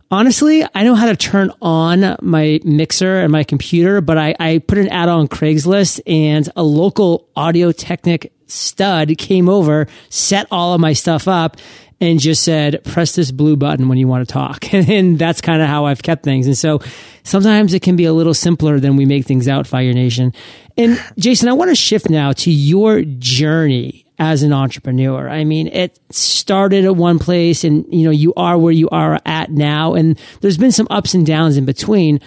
honestly, 0.09 0.65
I 0.73 0.83
know 0.83 0.95
how 0.95 1.05
to 1.05 1.15
turn 1.15 1.51
on 1.61 2.15
my 2.23 2.59
mixer 2.63 3.19
and 3.19 3.31
my 3.31 3.43
computer, 3.43 4.01
but 4.01 4.17
I, 4.17 4.33
I 4.39 4.57
put 4.57 4.79
an 4.79 4.87
ad 4.87 5.09
on 5.09 5.27
Craigslist, 5.27 5.99
and 6.07 6.49
a 6.55 6.63
local 6.63 7.29
audio 7.35 7.71
technic 7.71 8.33
stud 8.47 9.15
came 9.19 9.47
over, 9.47 9.87
set 10.09 10.47
all 10.49 10.73
of 10.73 10.81
my 10.81 10.93
stuff 10.93 11.27
up, 11.27 11.57
and 11.99 12.19
just 12.19 12.43
said, 12.43 12.83
press 12.83 13.15
this 13.15 13.31
blue 13.31 13.55
button 13.55 13.89
when 13.89 13.97
you 13.97 14.07
want 14.07 14.27
to 14.27 14.31
talk. 14.31 14.73
and 14.73 15.17
that's 15.17 15.41
kind 15.41 15.61
of 15.61 15.67
how 15.67 15.85
I've 15.85 16.03
kept 16.03 16.23
things. 16.23 16.45
And 16.45 16.57
so 16.57 16.79
sometimes 17.23 17.73
it 17.73 17.81
can 17.81 17.95
be 17.95 18.05
a 18.05 18.13
little 18.13 18.33
simpler 18.33 18.79
than 18.79 18.95
we 18.95 19.05
make 19.05 19.25
things 19.25 19.47
out, 19.47 19.67
Fire 19.67 19.93
Nation. 19.93 20.33
And 20.77 21.01
Jason, 21.17 21.49
I 21.49 21.53
want 21.53 21.69
to 21.69 21.75
shift 21.75 22.09
now 22.09 22.33
to 22.33 22.51
your 22.51 23.01
journey 23.01 24.05
as 24.19 24.43
an 24.43 24.53
entrepreneur. 24.53 25.29
I 25.29 25.43
mean, 25.43 25.67
it 25.67 25.99
started 26.11 26.85
at 26.85 26.95
one 26.95 27.19
place 27.19 27.63
and, 27.63 27.85
you 27.93 28.03
know, 28.03 28.11
you 28.11 28.33
are 28.35 28.57
where 28.57 28.73
you 28.73 28.89
are 28.89 29.19
at 29.25 29.51
now. 29.51 29.93
And 29.93 30.19
there's 30.41 30.57
been 30.57 30.71
some 30.71 30.87
ups 30.89 31.13
and 31.13 31.25
downs 31.25 31.57
in 31.57 31.65
between. 31.65 32.19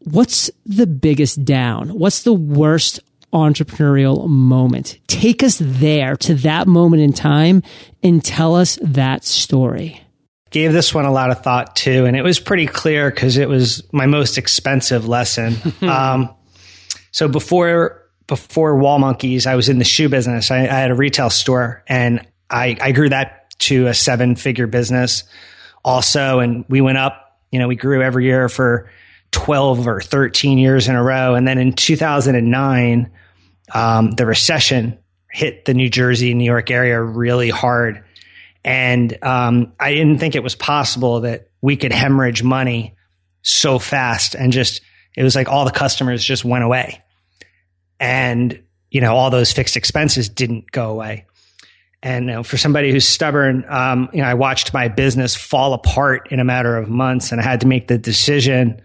What's 0.00 0.50
the 0.64 0.86
biggest 0.86 1.44
down? 1.44 1.90
What's 1.90 2.22
the 2.22 2.32
worst 2.32 3.00
entrepreneurial 3.32 4.28
moment. 4.28 4.98
Take 5.06 5.42
us 5.42 5.58
there 5.60 6.16
to 6.16 6.34
that 6.36 6.66
moment 6.66 7.02
in 7.02 7.12
time 7.12 7.62
and 8.02 8.24
tell 8.24 8.54
us 8.54 8.78
that 8.82 9.24
story. 9.24 10.02
Gave 10.50 10.72
this 10.72 10.94
one 10.94 11.04
a 11.04 11.12
lot 11.12 11.30
of 11.30 11.42
thought 11.42 11.76
too, 11.76 12.06
and 12.06 12.16
it 12.16 12.22
was 12.22 12.40
pretty 12.40 12.66
clear 12.66 13.10
because 13.10 13.36
it 13.36 13.48
was 13.48 13.82
my 13.92 14.06
most 14.06 14.38
expensive 14.38 15.06
lesson. 15.06 15.56
um, 15.82 16.34
so 17.10 17.28
before 17.28 18.08
before 18.26 18.76
Wall 18.76 18.98
Monkeys, 18.98 19.46
I 19.46 19.56
was 19.56 19.68
in 19.68 19.78
the 19.78 19.84
shoe 19.84 20.08
business. 20.08 20.50
I, 20.50 20.60
I 20.60 20.80
had 20.80 20.90
a 20.90 20.94
retail 20.94 21.30
store, 21.30 21.82
and 21.86 22.26
I, 22.50 22.76
I 22.80 22.92
grew 22.92 23.08
that 23.08 23.50
to 23.60 23.88
a 23.88 23.94
seven 23.94 24.36
figure 24.36 24.66
business 24.66 25.24
also, 25.84 26.38
and 26.38 26.64
we 26.68 26.80
went 26.80 26.98
up. 26.98 27.40
You 27.50 27.58
know, 27.58 27.66
we 27.66 27.76
grew 27.76 28.02
every 28.02 28.26
year 28.26 28.48
for 28.48 28.90
12 29.32 29.86
or 29.86 30.00
13 30.00 30.58
years 30.58 30.88
in 30.88 30.94
a 30.94 31.02
row. 31.02 31.34
And 31.34 31.46
then 31.46 31.58
in 31.58 31.72
2009, 31.72 33.10
um, 33.74 34.10
the 34.12 34.26
recession 34.26 34.98
hit 35.30 35.64
the 35.64 35.74
New 35.74 35.90
Jersey, 35.90 36.32
New 36.34 36.44
York 36.44 36.70
area 36.70 37.00
really 37.00 37.50
hard. 37.50 38.04
And 38.64 39.16
um, 39.22 39.72
I 39.78 39.92
didn't 39.94 40.18
think 40.18 40.34
it 40.34 40.42
was 40.42 40.54
possible 40.54 41.20
that 41.20 41.48
we 41.60 41.76
could 41.76 41.92
hemorrhage 41.92 42.42
money 42.42 42.94
so 43.42 43.78
fast 43.78 44.34
and 44.34 44.52
just, 44.52 44.80
it 45.14 45.22
was 45.22 45.34
like 45.34 45.48
all 45.48 45.64
the 45.64 45.70
customers 45.70 46.24
just 46.24 46.44
went 46.44 46.64
away. 46.64 47.02
And, 48.00 48.62
you 48.90 49.00
know, 49.00 49.14
all 49.14 49.30
those 49.30 49.52
fixed 49.52 49.76
expenses 49.76 50.28
didn't 50.28 50.70
go 50.70 50.90
away. 50.90 51.26
And 52.02 52.26
you 52.26 52.32
know, 52.32 52.42
for 52.42 52.56
somebody 52.56 52.92
who's 52.92 53.06
stubborn, 53.06 53.64
um, 53.68 54.08
you 54.12 54.22
know, 54.22 54.28
I 54.28 54.34
watched 54.34 54.72
my 54.72 54.88
business 54.88 55.34
fall 55.34 55.74
apart 55.74 56.28
in 56.30 56.38
a 56.40 56.44
matter 56.44 56.76
of 56.76 56.88
months 56.88 57.32
and 57.32 57.40
I 57.40 57.44
had 57.44 57.60
to 57.62 57.66
make 57.66 57.88
the 57.88 57.98
decision 57.98 58.80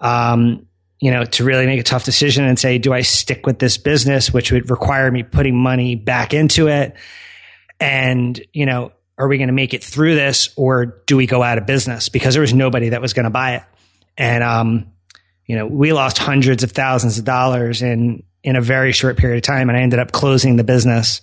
um, 0.00 0.66
you 1.00 1.10
know, 1.10 1.24
to 1.24 1.44
really 1.44 1.66
make 1.66 1.80
a 1.80 1.84
tough 1.84 2.04
decision 2.04 2.44
and 2.44 2.58
say, 2.58 2.78
do 2.78 2.92
I 2.92 3.02
stick 3.02 3.46
with 3.46 3.58
this 3.58 3.76
business, 3.76 4.32
which 4.32 4.50
would 4.50 4.70
require 4.70 5.10
me 5.10 5.22
putting 5.22 5.56
money 5.56 5.94
back 5.94 6.32
into 6.32 6.68
it? 6.68 6.96
And, 7.78 8.40
you 8.52 8.64
know, 8.64 8.92
are 9.18 9.28
we 9.28 9.38
going 9.38 9.48
to 9.48 9.54
make 9.54 9.74
it 9.74 9.84
through 9.84 10.14
this 10.14 10.50
or 10.56 11.02
do 11.06 11.16
we 11.16 11.26
go 11.26 11.42
out 11.42 11.58
of 11.58 11.66
business? 11.66 12.08
Because 12.08 12.34
there 12.34 12.40
was 12.40 12.54
nobody 12.54 12.90
that 12.90 13.02
was 13.02 13.12
going 13.12 13.24
to 13.24 13.30
buy 13.30 13.56
it. 13.56 13.62
And, 14.16 14.42
um, 14.42 14.92
you 15.46 15.56
know, 15.56 15.66
we 15.66 15.92
lost 15.92 16.18
hundreds 16.18 16.62
of 16.62 16.72
thousands 16.72 17.18
of 17.18 17.24
dollars 17.24 17.82
in, 17.82 18.22
in 18.42 18.56
a 18.56 18.60
very 18.60 18.92
short 18.92 19.16
period 19.18 19.36
of 19.36 19.42
time. 19.42 19.68
And 19.68 19.76
I 19.76 19.82
ended 19.82 19.98
up 19.98 20.12
closing 20.12 20.56
the 20.56 20.64
business. 20.64 21.20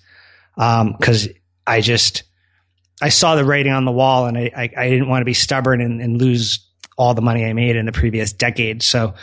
Um, 0.55 0.95
cause 1.01 1.27
I 1.65 1.81
just, 1.81 2.23
I 3.01 3.09
saw 3.09 3.35
the 3.35 3.43
writing 3.43 3.71
on 3.71 3.85
the 3.85 3.91
wall 3.91 4.27
and 4.27 4.37
I, 4.37 4.51
I, 4.55 4.69
I 4.77 4.89
didn't 4.89 5.09
want 5.09 5.21
to 5.21 5.25
be 5.25 5.33
stubborn 5.33 5.81
and, 5.81 5.99
and 5.99 6.21
lose 6.21 6.67
all 6.97 7.13
the 7.13 7.21
money 7.21 7.45
I 7.45 7.53
made 7.53 7.75
in 7.75 7.85
the 7.85 7.91
previous 7.91 8.33
decade. 8.33 8.83
So 8.83 9.15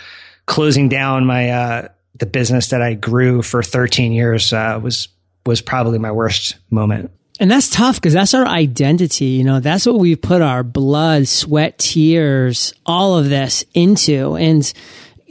closing 0.47 0.89
down 0.89 1.27
my, 1.27 1.51
uh, 1.51 1.89
the 2.15 2.27
business 2.27 2.69
that 2.69 2.83
I 2.83 2.95
grew 2.95 3.43
for 3.43 3.63
13 3.63 4.13
years, 4.13 4.53
uh, 4.53 4.79
was, 4.83 5.09
was 5.47 5.61
probably 5.61 5.99
my 5.99 6.13
worst 6.13 6.57
moment. 6.71 7.11
And 7.41 7.51
that's 7.51 7.71
tough 7.71 7.97
because 7.97 8.13
that's 8.13 8.35
our 8.35 8.47
identity. 8.47 9.25
You 9.25 9.45
know, 9.45 9.61
that's 9.61 9.87
what 9.87 9.99
we 9.99 10.15
put 10.15 10.43
our 10.43 10.63
blood, 10.63 11.27
sweat, 11.27 11.79
tears, 11.79 12.75
all 12.85 13.17
of 13.17 13.31
this 13.31 13.65
into. 13.73 14.37
And 14.37 14.71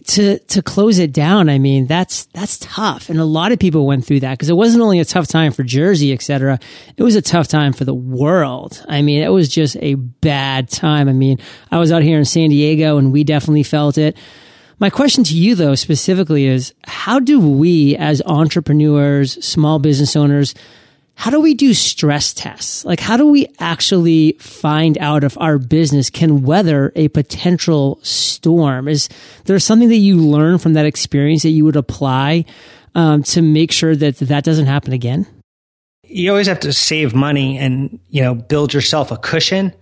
to 0.09 0.39
to 0.39 0.61
close 0.61 0.97
it 0.97 1.11
down, 1.13 1.49
I 1.49 1.59
mean, 1.59 1.85
that's 1.85 2.25
that's 2.25 2.57
tough, 2.57 3.09
and 3.09 3.19
a 3.19 3.25
lot 3.25 3.51
of 3.51 3.59
people 3.59 3.85
went 3.85 4.05
through 4.05 4.21
that 4.21 4.31
because 4.31 4.49
it 4.49 4.55
wasn't 4.55 4.83
only 4.83 4.99
a 4.99 5.05
tough 5.05 5.27
time 5.27 5.51
for 5.51 5.63
Jersey, 5.63 6.11
et 6.11 6.21
cetera. 6.21 6.59
It 6.97 7.03
was 7.03 7.15
a 7.15 7.21
tough 7.21 7.47
time 7.47 7.73
for 7.73 7.85
the 7.85 7.93
world. 7.93 8.83
I 8.89 9.01
mean, 9.01 9.21
it 9.21 9.29
was 9.29 9.49
just 9.49 9.77
a 9.77 9.95
bad 9.95 10.69
time. 10.69 11.07
I 11.09 11.13
mean, 11.13 11.37
I 11.71 11.77
was 11.77 11.91
out 11.91 12.01
here 12.01 12.17
in 12.17 12.25
San 12.25 12.49
Diego, 12.49 12.97
and 12.97 13.11
we 13.11 13.23
definitely 13.23 13.63
felt 13.63 13.97
it. 13.97 14.17
My 14.79 14.89
question 14.89 15.23
to 15.25 15.37
you, 15.37 15.55
though, 15.55 15.75
specifically 15.75 16.45
is: 16.45 16.73
How 16.85 17.19
do 17.19 17.39
we, 17.39 17.95
as 17.95 18.21
entrepreneurs, 18.25 19.43
small 19.45 19.77
business 19.77 20.15
owners, 20.15 20.55
how 21.19 21.29
do 21.29 21.41
we 21.41 21.53
do 21.53 21.73
stress 21.73 22.33
tests? 22.33 22.85
Like, 22.85 23.01
how 23.01 23.17
do 23.17 23.27
we 23.27 23.45
actually 23.59 24.37
find 24.39 24.97
out 24.99 25.25
if 25.25 25.37
our 25.37 25.57
business 25.57 26.09
can 26.09 26.43
weather 26.43 26.93
a 26.95 27.09
potential 27.09 27.99
storm? 28.03 28.87
Is 28.87 29.09
there 29.43 29.59
something 29.59 29.89
that 29.89 29.97
you 29.97 30.15
learn 30.15 30.59
from 30.59 30.75
that 30.75 30.85
experience 30.85 31.43
that 31.43 31.49
you 31.49 31.65
would 31.65 31.75
apply 31.75 32.45
um, 32.95 33.23
to 33.23 33.41
make 33.41 33.73
sure 33.73 33.97
that 33.97 34.15
that 34.19 34.45
doesn't 34.45 34.67
happen 34.67 34.93
again? 34.93 35.27
You 36.03 36.29
always 36.29 36.47
have 36.47 36.61
to 36.61 36.71
save 36.71 37.13
money 37.13 37.57
and, 37.57 37.99
you 38.07 38.21
know, 38.21 38.33
build 38.33 38.73
yourself 38.73 39.11
a 39.11 39.17
cushion. 39.17 39.73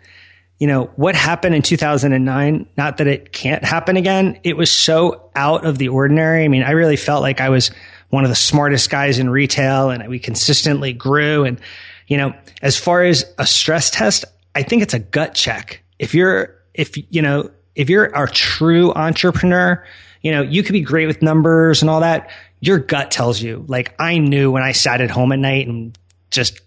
You 0.58 0.66
know, 0.66 0.86
what 0.96 1.14
happened 1.14 1.54
in 1.54 1.62
2009, 1.62 2.68
not 2.78 2.98
that 2.98 3.06
it 3.06 3.32
can't 3.32 3.64
happen 3.64 3.96
again. 3.96 4.40
It 4.44 4.58
was 4.58 4.72
so 4.72 5.30
out 5.36 5.68
of 5.68 5.78
the 5.78 5.90
ordinary. 5.90 6.46
I 6.46 6.48
mean, 6.48 6.64
I 6.64 6.72
really 6.72 6.96
felt 6.96 7.22
like 7.22 7.42
I 7.42 7.50
was 7.50 7.70
one 8.10 8.24
of 8.24 8.30
the 8.30 8.36
smartest 8.36 8.90
guys 8.90 9.20
in 9.20 9.30
retail 9.30 9.90
and 9.90 10.08
we 10.08 10.20
consistently 10.20 10.94
grew. 10.94 11.44
And, 11.46 11.60
you 12.08 12.18
know, 12.18 12.34
as 12.62 12.78
far 12.78 13.04
as 13.04 13.26
a 13.38 13.46
stress 13.46 13.90
test, 13.90 14.26
I 14.56 14.64
think 14.64 14.82
it's 14.82 14.94
a 14.94 15.00
gut 15.00 15.34
check. 15.34 15.84
If 16.00 16.14
you're, 16.14 16.56
if, 16.74 16.96
you 17.12 17.22
know, 17.22 17.52
if 17.76 17.90
you're 17.90 18.06
a 18.06 18.30
true 18.30 18.94
entrepreneur, 18.94 19.86
you 20.22 20.32
know, 20.32 20.42
you 20.42 20.64
could 20.64 20.74
be 20.74 20.82
great 20.82 21.08
with 21.08 21.22
numbers 21.22 21.82
and 21.82 21.90
all 21.90 22.02
that. 22.02 22.32
Your 22.60 22.80
gut 22.80 23.12
tells 23.12 23.42
you, 23.42 23.66
like, 23.68 23.94
I 24.00 24.18
knew 24.18 24.52
when 24.52 24.64
I 24.64 24.72
sat 24.72 25.02
at 25.02 25.12
home 25.12 25.32
at 25.32 25.40
night 25.40 25.68
and 25.68 25.98
just 26.32 26.60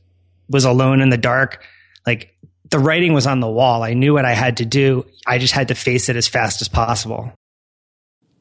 was 0.49 0.64
alone 0.64 1.00
in 1.00 1.09
the 1.09 1.18
dark, 1.18 1.64
like 2.06 2.37
the 2.70 2.78
writing 2.78 3.12
was 3.12 3.26
on 3.26 3.40
the 3.40 3.49
wall. 3.49 3.82
I 3.82 3.94
knew 3.94 4.14
what 4.14 4.25
I 4.25 4.35
had 4.35 4.59
to 4.59 4.64
do. 4.64 5.06
I 5.26 5.38
just 5.38 5.52
had 5.52 5.68
to 5.68 5.75
face 5.75 6.09
it 6.09 6.16
as 6.16 6.28
fast 6.28 6.62
as 6.62 6.68
possible 6.68 7.32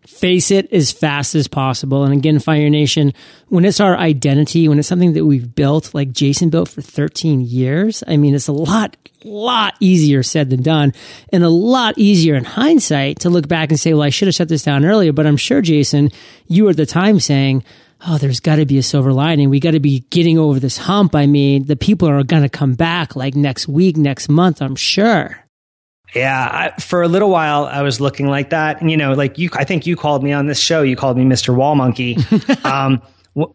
face 0.07 0.51
it 0.51 0.71
as 0.73 0.91
fast 0.91 1.35
as 1.35 1.47
possible. 1.47 2.03
And 2.03 2.13
again, 2.13 2.39
Fire 2.39 2.69
Nation, 2.69 3.13
when 3.47 3.65
it's 3.65 3.79
our 3.79 3.97
identity, 3.97 4.67
when 4.67 4.79
it's 4.79 4.87
something 4.87 5.13
that 5.13 5.25
we've 5.25 5.53
built, 5.53 5.93
like 5.93 6.11
Jason 6.11 6.49
built 6.49 6.69
for 6.69 6.81
13 6.81 7.41
years, 7.41 8.03
I 8.07 8.17
mean, 8.17 8.33
it's 8.33 8.47
a 8.47 8.53
lot, 8.53 8.97
lot 9.23 9.75
easier 9.79 10.23
said 10.23 10.49
than 10.49 10.63
done 10.63 10.93
and 11.31 11.43
a 11.43 11.49
lot 11.49 11.97
easier 11.97 12.35
in 12.35 12.43
hindsight 12.43 13.19
to 13.19 13.29
look 13.29 13.47
back 13.47 13.69
and 13.69 13.79
say, 13.79 13.93
well, 13.93 14.03
I 14.03 14.09
should 14.09 14.27
have 14.27 14.35
shut 14.35 14.49
this 14.49 14.63
down 14.63 14.85
earlier. 14.85 15.13
But 15.13 15.27
I'm 15.27 15.37
sure, 15.37 15.61
Jason, 15.61 16.09
you 16.47 16.63
were 16.65 16.71
at 16.71 16.77
the 16.77 16.85
time 16.85 17.19
saying, 17.19 17.63
oh, 18.07 18.17
there's 18.17 18.39
got 18.39 18.55
to 18.55 18.65
be 18.65 18.77
a 18.77 18.83
silver 18.83 19.13
lining. 19.13 19.49
We 19.49 19.59
got 19.59 19.71
to 19.71 19.79
be 19.79 20.01
getting 20.09 20.37
over 20.37 20.59
this 20.59 20.77
hump. 20.77 21.15
I 21.15 21.27
mean, 21.27 21.65
the 21.65 21.75
people 21.75 22.09
are 22.09 22.23
going 22.23 22.43
to 22.43 22.49
come 22.49 22.75
back 22.75 23.15
like 23.15 23.35
next 23.35 23.67
week, 23.67 23.97
next 23.97 24.29
month, 24.29 24.61
I'm 24.61 24.75
sure. 24.75 25.45
Yeah, 26.15 26.71
I, 26.75 26.79
for 26.81 27.03
a 27.03 27.07
little 27.07 27.29
while 27.29 27.65
I 27.65 27.83
was 27.83 28.01
looking 28.01 28.27
like 28.27 28.49
that, 28.49 28.81
and 28.81 28.89
you 28.89 28.97
know, 28.97 29.13
like 29.13 29.37
you, 29.37 29.49
I 29.53 29.63
think 29.63 29.85
you 29.85 29.95
called 29.95 30.23
me 30.23 30.31
on 30.31 30.47
this 30.47 30.59
show. 30.59 30.81
You 30.81 30.95
called 30.95 31.17
me 31.17 31.23
Mr. 31.23 31.55
Wall 31.55 31.75
Monkey. 31.75 32.17
um, 32.63 33.01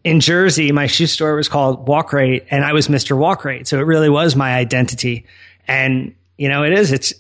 in 0.04 0.20
Jersey, 0.20 0.70
my 0.73 0.87
shoe 0.87 1.06
store 1.06 1.34
was 1.34 1.49
called 1.49 1.88
Walk 1.88 2.12
Right, 2.12 2.46
and 2.50 2.64
I 2.64 2.73
was 2.73 2.88
Mr. 2.88 3.16
Walk 3.16 3.44
Right. 3.44 3.66
So 3.66 3.78
it 3.78 3.82
really 3.82 4.08
was 4.08 4.37
my 4.37 4.54
identity. 4.54 5.26
And 5.66 6.14
you 6.37 6.49
know, 6.49 6.62
it 6.64 6.73
is. 6.73 6.92
It's 6.92 7.12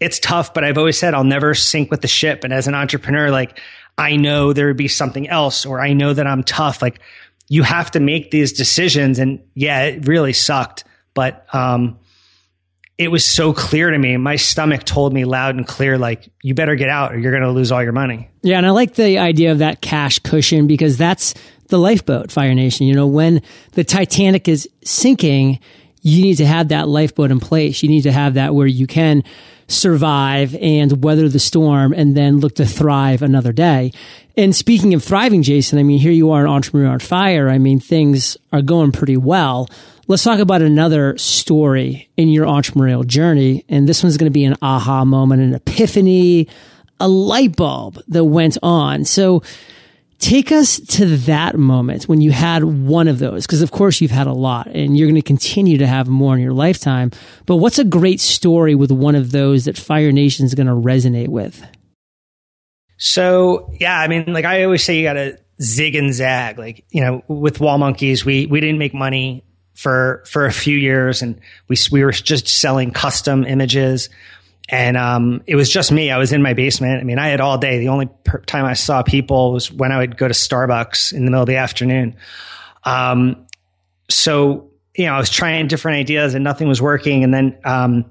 it's 0.00 0.18
tough, 0.18 0.52
but 0.52 0.64
I've 0.64 0.78
always 0.78 0.98
said 0.98 1.14
I'll 1.14 1.24
never 1.24 1.54
sink 1.54 1.90
with 1.90 2.00
the 2.00 2.08
ship. 2.08 2.44
And 2.44 2.52
as 2.52 2.66
an 2.66 2.74
entrepreneur, 2.74 3.30
like 3.30 3.60
I 3.96 4.16
know 4.16 4.52
there 4.52 4.66
would 4.66 4.76
be 4.76 4.88
something 4.88 5.28
else, 5.28 5.64
or 5.64 5.80
I 5.80 5.92
know 5.92 6.12
that 6.12 6.26
I'm 6.26 6.42
tough. 6.42 6.82
Like 6.82 7.00
you 7.48 7.62
have 7.62 7.90
to 7.92 8.00
make 8.00 8.30
these 8.30 8.52
decisions, 8.52 9.18
and 9.18 9.40
yeah, 9.54 9.82
it 9.82 10.08
really 10.08 10.32
sucked, 10.32 10.84
but 11.14 11.46
um, 11.54 11.98
it 12.96 13.08
was 13.08 13.24
so 13.24 13.52
clear 13.52 13.90
to 13.90 13.98
me. 13.98 14.16
My 14.16 14.36
stomach 14.36 14.84
told 14.84 15.12
me 15.12 15.24
loud 15.24 15.56
and 15.56 15.66
clear, 15.66 15.98
like, 15.98 16.30
you 16.42 16.54
better 16.54 16.76
get 16.76 16.88
out 16.88 17.12
or 17.12 17.18
you're 17.18 17.32
going 17.32 17.42
to 17.42 17.50
lose 17.50 17.72
all 17.72 17.82
your 17.82 17.92
money. 17.92 18.30
Yeah. 18.42 18.58
And 18.58 18.66
I 18.66 18.70
like 18.70 18.94
the 18.94 19.18
idea 19.18 19.50
of 19.52 19.58
that 19.58 19.80
cash 19.80 20.20
cushion 20.20 20.66
because 20.66 20.96
that's 20.96 21.34
the 21.68 21.78
lifeboat, 21.78 22.30
Fire 22.30 22.54
Nation. 22.54 22.86
You 22.86 22.94
know, 22.94 23.06
when 23.06 23.42
the 23.72 23.82
Titanic 23.82 24.46
is 24.46 24.68
sinking, 24.84 25.58
you 26.02 26.22
need 26.22 26.36
to 26.36 26.46
have 26.46 26.68
that 26.68 26.86
lifeboat 26.86 27.30
in 27.30 27.40
place. 27.40 27.82
You 27.82 27.88
need 27.88 28.02
to 28.02 28.12
have 28.12 28.34
that 28.34 28.54
where 28.54 28.66
you 28.66 28.86
can 28.86 29.24
survive 29.66 30.54
and 30.56 31.02
weather 31.02 31.28
the 31.28 31.38
storm 31.38 31.94
and 31.94 32.14
then 32.14 32.38
look 32.38 32.54
to 32.56 32.66
thrive 32.66 33.22
another 33.22 33.52
day. 33.52 33.90
And 34.36 34.54
speaking 34.54 34.94
of 34.94 35.02
thriving, 35.02 35.42
Jason, 35.42 35.78
I 35.78 35.82
mean, 35.82 35.98
here 35.98 36.12
you 36.12 36.32
are 36.32 36.44
an 36.44 36.50
entrepreneur 36.50 36.92
on 36.92 36.98
fire. 36.98 37.48
I 37.48 37.58
mean, 37.58 37.80
things 37.80 38.36
are 38.52 38.62
going 38.62 38.92
pretty 38.92 39.16
well. 39.16 39.68
Let's 40.06 40.22
talk 40.22 40.38
about 40.38 40.60
another 40.60 41.16
story 41.16 42.10
in 42.16 42.28
your 42.28 42.46
entrepreneurial 42.46 43.06
journey. 43.06 43.64
And 43.68 43.88
this 43.88 44.02
one's 44.02 44.18
going 44.18 44.30
to 44.30 44.34
be 44.34 44.44
an 44.44 44.56
aha 44.60 45.04
moment, 45.04 45.40
an 45.40 45.54
epiphany, 45.54 46.48
a 47.00 47.08
light 47.08 47.56
bulb 47.56 48.02
that 48.08 48.24
went 48.24 48.58
on. 48.62 49.06
So 49.06 49.42
take 50.18 50.52
us 50.52 50.78
to 50.78 51.16
that 51.18 51.56
moment 51.56 52.04
when 52.04 52.20
you 52.20 52.32
had 52.32 52.64
one 52.64 53.08
of 53.08 53.18
those. 53.18 53.46
Cause 53.46 53.62
of 53.62 53.70
course 53.70 54.02
you've 54.02 54.10
had 54.10 54.26
a 54.26 54.32
lot 54.32 54.66
and 54.68 54.96
you're 54.96 55.08
going 55.08 55.14
to 55.14 55.22
continue 55.22 55.78
to 55.78 55.86
have 55.86 56.06
more 56.06 56.34
in 56.34 56.42
your 56.42 56.52
lifetime. 56.52 57.10
But 57.46 57.56
what's 57.56 57.78
a 57.78 57.84
great 57.84 58.20
story 58.20 58.74
with 58.74 58.90
one 58.90 59.14
of 59.14 59.32
those 59.32 59.64
that 59.64 59.78
Fire 59.78 60.12
Nation 60.12 60.44
is 60.44 60.54
going 60.54 60.66
to 60.66 60.74
resonate 60.74 61.28
with? 61.28 61.66
So 62.98 63.72
yeah, 63.80 63.98
I 63.98 64.08
mean, 64.08 64.32
like 64.32 64.44
I 64.44 64.64
always 64.64 64.84
say, 64.84 64.98
you 64.98 65.02
got 65.04 65.14
to 65.14 65.38
zig 65.60 65.94
and 65.94 66.12
zag. 66.12 66.58
Like 66.58 66.84
you 66.90 67.00
know, 67.00 67.22
with 67.26 67.60
Wall 67.60 67.76
Monkeys, 67.76 68.24
we 68.24 68.46
we 68.46 68.60
didn't 68.60 68.78
make 68.78 68.94
money 68.94 69.42
for 69.74 70.22
for 70.26 70.46
a 70.46 70.52
few 70.52 70.76
years, 70.76 71.22
and 71.22 71.40
we 71.68 71.76
we 71.90 72.04
were 72.04 72.12
just 72.12 72.48
selling 72.48 72.90
custom 72.90 73.44
images. 73.44 74.08
and 74.70 74.96
um, 74.96 75.42
it 75.46 75.56
was 75.56 75.68
just 75.70 75.92
me. 75.92 76.10
I 76.10 76.16
was 76.16 76.32
in 76.32 76.42
my 76.42 76.54
basement. 76.54 77.00
I 77.00 77.04
mean, 77.04 77.18
I 77.18 77.28
had 77.28 77.40
all 77.40 77.58
day. 77.58 77.78
The 77.78 77.88
only 77.88 78.06
per- 78.24 78.40
time 78.40 78.64
I 78.64 78.72
saw 78.74 79.02
people 79.02 79.52
was 79.52 79.70
when 79.70 79.92
I 79.92 79.98
would 79.98 80.16
go 80.16 80.26
to 80.26 80.34
Starbucks 80.34 81.12
in 81.12 81.24
the 81.26 81.30
middle 81.30 81.42
of 81.42 81.48
the 81.48 81.56
afternoon. 81.56 82.16
Um, 82.84 83.46
so 84.08 84.70
you 84.96 85.06
know, 85.06 85.14
I 85.14 85.18
was 85.18 85.30
trying 85.30 85.66
different 85.66 85.96
ideas 85.96 86.34
and 86.34 86.44
nothing 86.44 86.68
was 86.68 86.80
working. 86.80 87.24
And 87.24 87.34
then 87.34 87.58
um, 87.64 88.04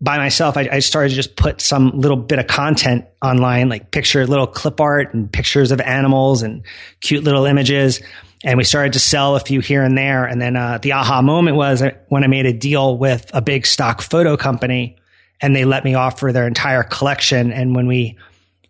by 0.00 0.16
myself, 0.16 0.56
I, 0.56 0.68
I, 0.72 0.78
started 0.78 1.10
to 1.10 1.14
just 1.14 1.36
put 1.36 1.60
some 1.60 1.90
little 1.90 2.16
bit 2.16 2.38
of 2.38 2.46
content 2.46 3.04
online, 3.22 3.68
like 3.68 3.90
picture 3.90 4.26
little 4.26 4.46
clip 4.46 4.80
art 4.80 5.12
and 5.12 5.30
pictures 5.30 5.72
of 5.72 5.80
animals 5.80 6.42
and 6.42 6.62
cute 7.00 7.22
little 7.22 7.44
images. 7.44 8.00
And 8.42 8.56
we 8.56 8.64
started 8.64 8.94
to 8.94 9.00
sell 9.00 9.36
a 9.36 9.40
few 9.40 9.60
here 9.60 9.82
and 9.82 9.96
there. 9.96 10.24
And 10.24 10.40
then 10.40 10.56
uh, 10.56 10.78
the 10.78 10.92
aha 10.92 11.20
moment 11.20 11.56
was 11.56 11.82
when 12.08 12.24
I 12.24 12.26
made 12.26 12.46
a 12.46 12.52
deal 12.52 12.96
with 12.96 13.30
a 13.34 13.42
big 13.42 13.66
stock 13.66 14.00
photo 14.00 14.36
company 14.36 14.96
and 15.40 15.54
they 15.54 15.64
let 15.64 15.84
me 15.84 15.94
offer 15.94 16.32
their 16.32 16.46
entire 16.46 16.82
collection. 16.82 17.52
And 17.52 17.74
when 17.74 17.86
we 17.86 18.16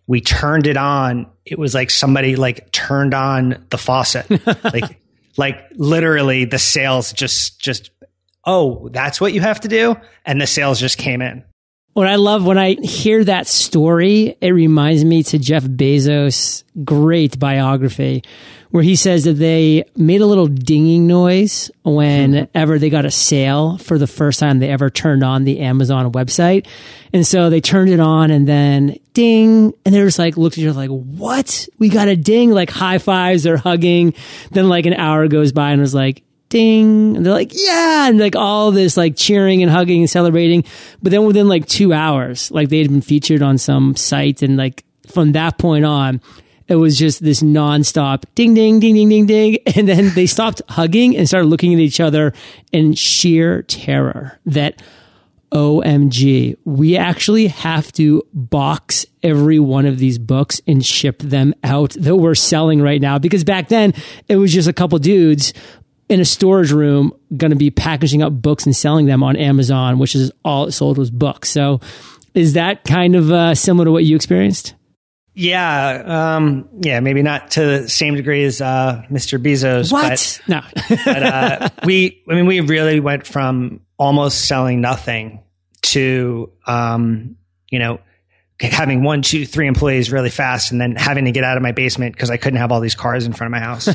we 0.07 0.19
turned 0.19 0.67
it 0.67 0.77
on, 0.77 1.27
it 1.45 1.57
was 1.57 1.73
like 1.73 1.89
somebody 1.89 2.35
like 2.35 2.71
turned 2.71 3.13
on 3.13 3.65
the 3.69 3.77
faucet. 3.77 4.29
like 4.63 4.99
like 5.37 5.69
literally 5.75 6.45
the 6.45 6.59
sales 6.59 7.13
just 7.13 7.59
just 7.59 7.91
oh, 8.45 8.89
that's 8.89 9.21
what 9.21 9.33
you 9.33 9.41
have 9.41 9.61
to 9.61 9.67
do 9.67 9.95
and 10.25 10.41
the 10.41 10.47
sales 10.47 10.79
just 10.79 10.97
came 10.97 11.21
in. 11.21 11.43
What 11.93 12.07
I 12.07 12.15
love 12.15 12.45
when 12.45 12.57
I 12.57 12.75
hear 12.81 13.23
that 13.25 13.47
story, 13.47 14.37
it 14.39 14.51
reminds 14.51 15.03
me 15.03 15.23
to 15.23 15.37
Jeff 15.37 15.63
Bezos' 15.63 16.63
great 16.85 17.37
biography 17.37 18.23
where 18.71 18.83
he 18.83 18.95
says 18.95 19.25
that 19.25 19.33
they 19.33 19.83
made 19.97 20.21
a 20.21 20.25
little 20.25 20.47
dinging 20.47 21.05
noise 21.05 21.69
whenever 21.83 22.79
they 22.79 22.89
got 22.89 23.03
a 23.03 23.11
sale 23.11 23.77
for 23.77 23.97
the 23.97 24.07
first 24.07 24.39
time 24.39 24.59
they 24.59 24.69
ever 24.69 24.89
turned 24.89 25.23
on 25.23 25.43
the 25.43 25.59
Amazon 25.59 26.11
website. 26.13 26.65
And 27.11 27.27
so 27.27 27.49
they 27.49 27.59
turned 27.59 27.89
it 27.89 27.99
on 27.99 28.31
and 28.31 28.47
then 28.47 28.97
ding. 29.13 29.73
And 29.83 29.93
they're 29.93 30.05
just 30.05 30.19
like, 30.19 30.37
looked 30.37 30.57
at 30.57 30.65
other 30.65 30.73
like, 30.73 30.89
what? 30.89 31.67
We 31.77 31.89
got 31.89 32.07
a 32.07 32.15
ding, 32.15 32.51
like 32.51 32.69
high 32.69 32.97
fives, 32.97 33.43
they're 33.43 33.57
hugging. 33.57 34.13
Then 34.51 34.69
like 34.69 34.85
an 34.85 34.93
hour 34.93 35.27
goes 35.27 35.51
by 35.51 35.71
and 35.71 35.81
was 35.81 35.93
like, 35.93 36.23
ding. 36.51 37.17
And 37.17 37.25
they're 37.25 37.33
like, 37.33 37.51
yeah. 37.53 38.07
And 38.07 38.19
like 38.19 38.35
all 38.35 38.71
this 38.71 38.95
like 38.95 39.15
cheering 39.15 39.63
and 39.63 39.71
hugging 39.71 40.01
and 40.01 40.09
celebrating. 40.09 40.63
But 41.01 41.11
then 41.11 41.25
within 41.25 41.47
like 41.47 41.65
two 41.65 41.93
hours, 41.93 42.51
like 42.51 42.69
they 42.69 42.77
had 42.79 42.89
been 42.89 43.01
featured 43.01 43.41
on 43.41 43.57
some 43.57 43.95
site 43.95 44.43
and 44.43 44.57
like 44.57 44.83
from 45.07 45.31
that 45.31 45.57
point 45.57 45.85
on, 45.85 46.21
it 46.67 46.75
was 46.75 46.97
just 46.97 47.23
this 47.23 47.41
nonstop 47.41 48.23
ding, 48.35 48.53
ding, 48.53 48.79
ding, 48.79 48.93
ding, 48.93 49.09
ding, 49.09 49.25
ding. 49.25 49.57
And 49.75 49.89
then 49.89 50.13
they 50.13 50.27
stopped 50.27 50.61
hugging 50.69 51.17
and 51.17 51.27
started 51.27 51.47
looking 51.47 51.73
at 51.73 51.79
each 51.79 51.99
other 51.99 52.33
in 52.71 52.93
sheer 52.93 53.63
terror 53.63 54.39
that, 54.45 54.81
OMG, 55.51 56.55
we 56.63 56.95
actually 56.95 57.47
have 57.47 57.91
to 57.93 58.25
box 58.33 59.05
every 59.21 59.59
one 59.59 59.85
of 59.85 59.99
these 59.99 60.17
books 60.17 60.61
and 60.65 60.85
ship 60.85 61.19
them 61.19 61.53
out 61.63 61.91
that 61.99 62.15
we're 62.15 62.35
selling 62.35 62.81
right 62.81 63.01
now. 63.01 63.19
Because 63.19 63.43
back 63.43 63.67
then 63.67 63.93
it 64.29 64.37
was 64.37 64.53
just 64.53 64.69
a 64.69 64.73
couple 64.73 64.97
dudes 64.97 65.53
in 66.11 66.19
a 66.19 66.25
storage 66.25 66.73
room 66.73 67.13
going 67.37 67.51
to 67.51 67.55
be 67.55 67.71
packaging 67.71 68.21
up 68.21 68.33
books 68.33 68.65
and 68.65 68.75
selling 68.75 69.05
them 69.05 69.23
on 69.23 69.37
Amazon, 69.37 69.97
which 69.97 70.13
is 70.13 70.29
all 70.43 70.67
it 70.67 70.73
sold 70.73 70.97
was 70.97 71.09
books. 71.09 71.49
So 71.49 71.79
is 72.33 72.53
that 72.53 72.83
kind 72.83 73.15
of 73.15 73.31
uh, 73.31 73.55
similar 73.55 73.85
to 73.85 73.91
what 73.91 74.03
you 74.03 74.17
experienced? 74.17 74.75
Yeah, 75.33 76.35
um, 76.35 76.67
yeah, 76.81 76.99
maybe 76.99 77.21
not 77.23 77.51
to 77.51 77.61
the 77.61 77.89
same 77.89 78.15
degree 78.15 78.43
as 78.43 78.59
uh, 78.59 79.05
Mr. 79.09 79.41
Bezos. 79.41 79.89
What? 79.89 80.41
But, 80.45 80.49
no, 80.49 80.61
but, 81.05 81.23
uh, 81.23 81.69
we. 81.85 82.21
I 82.29 82.33
mean, 82.33 82.45
we 82.45 82.59
really 82.59 82.99
went 82.99 83.25
from 83.25 83.79
almost 83.97 84.49
selling 84.49 84.81
nothing 84.81 85.41
to, 85.83 86.51
um, 86.67 87.37
you 87.69 87.79
know, 87.79 88.01
having 88.61 89.03
one, 89.03 89.21
two, 89.21 89.45
three 89.45 89.67
employees 89.67 90.11
really 90.11 90.29
fast, 90.29 90.71
and 90.71 90.79
then 90.79 90.95
having 90.95 91.25
to 91.25 91.31
get 91.31 91.43
out 91.43 91.57
of 91.57 91.63
my 91.63 91.71
basement 91.71 92.13
because 92.13 92.29
I 92.29 92.37
couldn't 92.37 92.59
have 92.59 92.71
all 92.71 92.79
these 92.79 92.95
cars 92.95 93.25
in 93.25 93.33
front 93.33 93.53
of 93.53 93.59
my 93.59 93.65
house. 93.65 93.85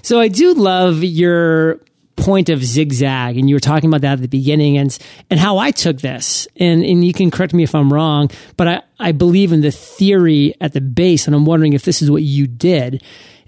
so 0.02 0.20
I 0.20 0.28
do 0.28 0.54
love 0.54 1.02
your 1.04 1.80
point 2.16 2.48
of 2.48 2.64
zigzag 2.64 3.36
and 3.36 3.48
you 3.48 3.54
were 3.54 3.60
talking 3.60 3.88
about 3.88 4.00
that 4.00 4.14
at 4.14 4.20
the 4.22 4.28
beginning 4.28 4.78
and 4.78 4.98
and 5.28 5.38
how 5.38 5.58
I 5.58 5.70
took 5.70 6.00
this 6.00 6.48
and 6.56 6.82
and 6.82 7.04
you 7.04 7.12
can 7.12 7.30
correct 7.30 7.52
me 7.52 7.62
if 7.62 7.74
I'm 7.74 7.92
wrong 7.92 8.30
but 8.56 8.66
I 8.66 8.82
I 8.98 9.12
believe 9.12 9.52
in 9.52 9.60
the 9.60 9.70
theory 9.70 10.54
at 10.60 10.72
the 10.72 10.80
base 10.80 11.26
and 11.26 11.36
I'm 11.36 11.44
wondering 11.44 11.74
if 11.74 11.84
this 11.84 12.00
is 12.00 12.10
what 12.10 12.22
you 12.22 12.46
did 12.46 13.02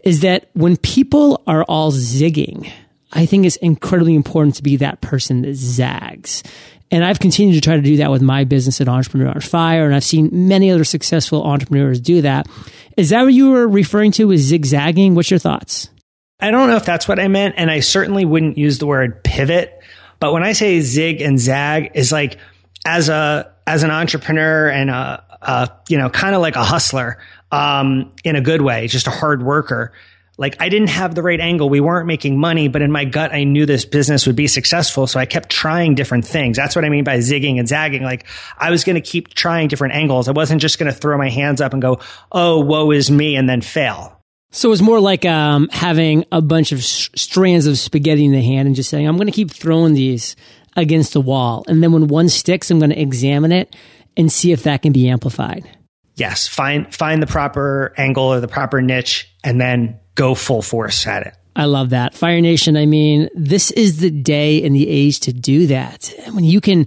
is 0.04 0.20
that 0.20 0.50
when 0.52 0.76
people 0.76 1.42
are 1.46 1.64
all 1.64 1.92
zigging 1.92 2.70
I 3.11 3.24
think 3.24 3.46
it's 3.46 3.56
incredibly 3.56 4.14
important 4.14 4.56
to 4.56 4.62
be 4.62 4.76
that 4.76 5.00
person 5.00 5.42
that 5.42 5.54
zags 5.54 6.42
and 6.90 7.05
I've 7.05 7.20
continued 7.20 7.55
to 7.55 7.61
try 7.61 7.77
to 7.77 7.83
do 7.83 7.98
that 7.98 8.11
with 8.11 8.22
my 8.22 8.44
business 8.44 8.81
at 8.81 8.88
Entrepreneur 8.88 9.29
on 9.29 9.40
Fire 9.40 9.87
and 9.87 9.94
I've 9.94 10.05
seen 10.05 10.31
many 10.48 10.70
other 10.70 10.85
successful 10.85 11.42
entrepreneurs 11.44 12.01
do 12.01 12.22
that 12.22 12.48
is 12.96 13.11
that 13.11 13.22
what 13.22 13.35
you 13.35 13.51
were 13.51 13.68
referring 13.68 14.12
to 14.12 14.33
as 14.33 14.40
zigzagging 14.40 15.14
what's 15.14 15.31
your 15.31 15.38
thoughts 15.38 15.90
I 16.40 16.53
don't 16.53 16.68
know 16.68 16.77
if 16.77 16.85
that's 16.85 17.09
what 17.09 17.18
I 17.18 17.27
meant, 17.27 17.57
and 17.59 17.70
I 17.70 17.81
certainly 17.81 18.24
wouldn't 18.24 18.59
use 18.59 18.79
the 18.79 18.87
word 18.87 19.24
pivot. 19.24 19.77
But 20.20 20.33
when 20.33 20.44
I 20.44 20.53
say 20.53 20.81
zig 20.81 21.20
and 21.20 21.38
zag, 21.38 21.92
is 21.94 22.12
like 22.12 22.38
as 22.87 23.09
a 23.09 23.53
as 23.66 23.83
an 23.83 23.90
entrepreneur 23.90 24.68
and 24.68 24.88
a, 24.88 25.24
a 25.42 25.70
you 25.88 25.98
know 25.98 26.11
kind 26.11 26.37
of 26.37 26.40
like 26.40 26.55
a 26.55 26.62
hustler 26.62 27.18
um, 27.51 28.12
in 28.22 28.37
a 28.37 28.40
good 28.40 28.62
way, 28.62 28.87
just 28.87 29.09
a 29.09 29.11
hard 29.11 29.42
worker. 29.42 29.92
Like 30.38 30.57
I 30.61 30.68
didn't 30.68 30.90
have 30.90 31.14
the 31.14 31.22
right 31.22 31.40
angle. 31.40 31.68
We 31.68 31.81
weren't 31.81 32.07
making 32.07 32.38
money, 32.38 32.68
but 32.68 32.81
in 32.81 32.92
my 32.92 33.05
gut, 33.05 33.33
I 33.33 33.44
knew 33.44 33.66
this 33.66 33.85
business 33.85 34.27
would 34.27 34.37
be 34.37 34.46
successful. 34.46 35.07
So 35.09 35.18
I 35.18 35.27
kept 35.27 35.51
trying 35.51 35.96
different 35.96 36.24
things. 36.24 36.57
That's 36.57 36.77
what 36.77 36.85
I 36.85 36.88
mean 36.88 37.05
by 37.05 37.18
zigging 37.18 37.59
and 37.59 37.68
zagging. 37.68 38.05
Like 38.05 38.27
I 38.57 38.70
was 38.70 38.85
going 38.85 38.94
to 38.94 39.03
keep 39.03 39.35
trying 39.35 39.68
different 39.68 39.94
angles. 39.94 40.29
I 40.29 40.33
wasn't 40.33 40.62
just 40.62 40.79
going 40.79 40.90
to 40.90 40.96
throw 40.96 41.18
my 41.18 41.29
hands 41.29 41.61
up 41.61 41.72
and 41.72 41.83
go, 41.83 42.01
"Oh, 42.31 42.61
woe 42.61 42.92
is 42.92 43.11
me," 43.11 43.35
and 43.37 43.48
then 43.48 43.61
fail. 43.61 44.18
So 44.51 44.68
it 44.68 44.70
was 44.70 44.83
more 44.83 45.01
like 45.01 45.27
um, 45.27 45.68
having 45.70 46.24
a 46.33 46.40
bunch 46.40 46.72
of 46.72 46.83
sh- 46.83 47.11
strands 47.14 47.66
of 47.66 47.79
spaghetti 47.79 48.24
in 48.24 48.33
the 48.33 48.40
hand 48.40 48.66
and 48.66 48.74
just 48.74 48.88
saying, 48.88 49.07
I'm 49.07 49.16
going 49.16 49.27
to 49.27 49.33
keep 49.33 49.51
throwing 49.51 49.92
these 49.94 50.37
against 50.74 51.12
the 51.12 51.20
wall. 51.20 51.64
And 51.68 51.83
then 51.83 51.92
when 51.92 52.09
one 52.09 52.29
sticks, 52.29 52.70
I'm 52.70 52.79
going 52.79 52.90
to 52.90 53.01
examine 53.01 53.53
it 53.53 53.77
and 54.16 54.33
see 54.33 54.53
if 54.53 54.62
that 54.62 54.83
can 54.83 54.92
be 54.92 55.09
amplified. 55.09 55.68
Yes. 56.14 56.46
Find, 56.48 56.92
find 56.92 57.22
the 57.22 57.27
proper 57.27 57.92
angle 57.96 58.24
or 58.24 58.40
the 58.40 58.48
proper 58.48 58.81
niche 58.81 59.33
and 59.48 59.58
then 59.58 59.98
go 60.14 60.34
full 60.34 60.61
force 60.61 61.06
at 61.06 61.26
it. 61.26 61.32
I 61.56 61.64
love 61.64 61.90
that. 61.90 62.14
Fire 62.14 62.40
Nation, 62.42 62.76
I 62.76 62.84
mean, 62.84 63.30
this 63.34 63.70
is 63.70 63.98
the 63.98 64.11
day 64.11 64.62
and 64.62 64.76
the 64.76 64.87
age 64.87 65.20
to 65.20 65.32
do 65.32 65.68
that. 65.68 66.12
When 66.32 66.44
you 66.44 66.61
can 66.61 66.87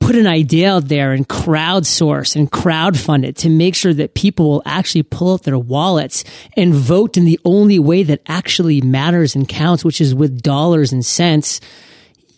put 0.00 0.16
an 0.16 0.26
idea 0.26 0.72
out 0.72 0.88
there 0.88 1.12
and 1.12 1.28
crowdsource 1.28 2.34
and 2.34 2.50
crowdfund 2.50 3.26
it 3.26 3.36
to 3.36 3.50
make 3.50 3.74
sure 3.74 3.92
that 3.92 4.14
people 4.14 4.48
will 4.48 4.62
actually 4.64 5.02
pull 5.02 5.34
out 5.34 5.42
their 5.42 5.58
wallets 5.58 6.24
and 6.56 6.72
vote 6.72 7.18
in 7.18 7.26
the 7.26 7.38
only 7.44 7.78
way 7.78 8.02
that 8.04 8.22
actually 8.26 8.80
matters 8.80 9.36
and 9.36 9.46
counts, 9.46 9.84
which 9.84 10.00
is 10.00 10.14
with 10.14 10.40
dollars 10.40 10.92
and 10.92 11.04
cents 11.04 11.60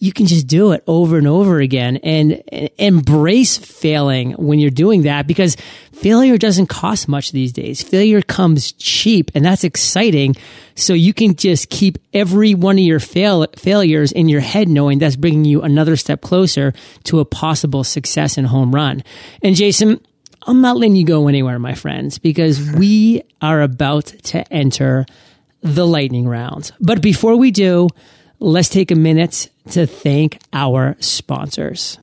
you 0.00 0.14
can 0.14 0.26
just 0.26 0.46
do 0.46 0.72
it 0.72 0.82
over 0.86 1.18
and 1.18 1.28
over 1.28 1.60
again 1.60 1.98
and, 1.98 2.42
and, 2.48 2.70
embrace 2.78 3.58
failing 3.58 4.32
when 4.32 4.58
you're 4.58 4.70
doing 4.70 5.02
that 5.02 5.26
because 5.26 5.56
failure 5.92 6.38
doesn't 6.38 6.68
cost 6.68 7.06
much 7.06 7.32
these 7.32 7.52
days. 7.52 7.82
Failure 7.82 8.22
comes 8.22 8.72
cheap 8.72 9.30
and 9.34 9.44
that's 9.44 9.62
exciting. 9.62 10.34
So 10.74 10.94
you 10.94 11.12
can 11.12 11.36
just 11.36 11.68
keep 11.68 11.98
every 12.14 12.54
one 12.54 12.76
of 12.76 12.84
your 12.84 12.98
fail, 12.98 13.46
failures 13.56 14.10
in 14.10 14.30
your 14.30 14.40
head 14.40 14.68
knowing 14.68 14.98
that's 14.98 15.16
bringing 15.16 15.44
you 15.44 15.60
another 15.60 15.96
step 15.96 16.22
closer 16.22 16.72
to 17.04 17.20
a 17.20 17.26
possible 17.26 17.84
success 17.84 18.38
and 18.38 18.46
home 18.46 18.74
run. 18.74 19.04
And 19.42 19.54
Jason, 19.54 20.00
I'm 20.46 20.62
not 20.62 20.78
letting 20.78 20.96
you 20.96 21.04
go 21.04 21.28
anywhere, 21.28 21.58
my 21.58 21.74
friends, 21.74 22.18
because 22.18 22.72
we 22.74 23.22
are 23.42 23.60
about 23.60 24.06
to 24.06 24.50
enter 24.50 25.04
the 25.60 25.86
lightning 25.86 26.26
round. 26.26 26.72
But 26.80 27.02
before 27.02 27.36
we 27.36 27.50
do, 27.50 27.90
let's 28.40 28.68
take 28.68 28.90
a 28.90 28.96
minute 28.96 29.50
to 29.70 29.86
thank 29.86 30.38
our 30.52 30.96
sponsors. 31.00 31.98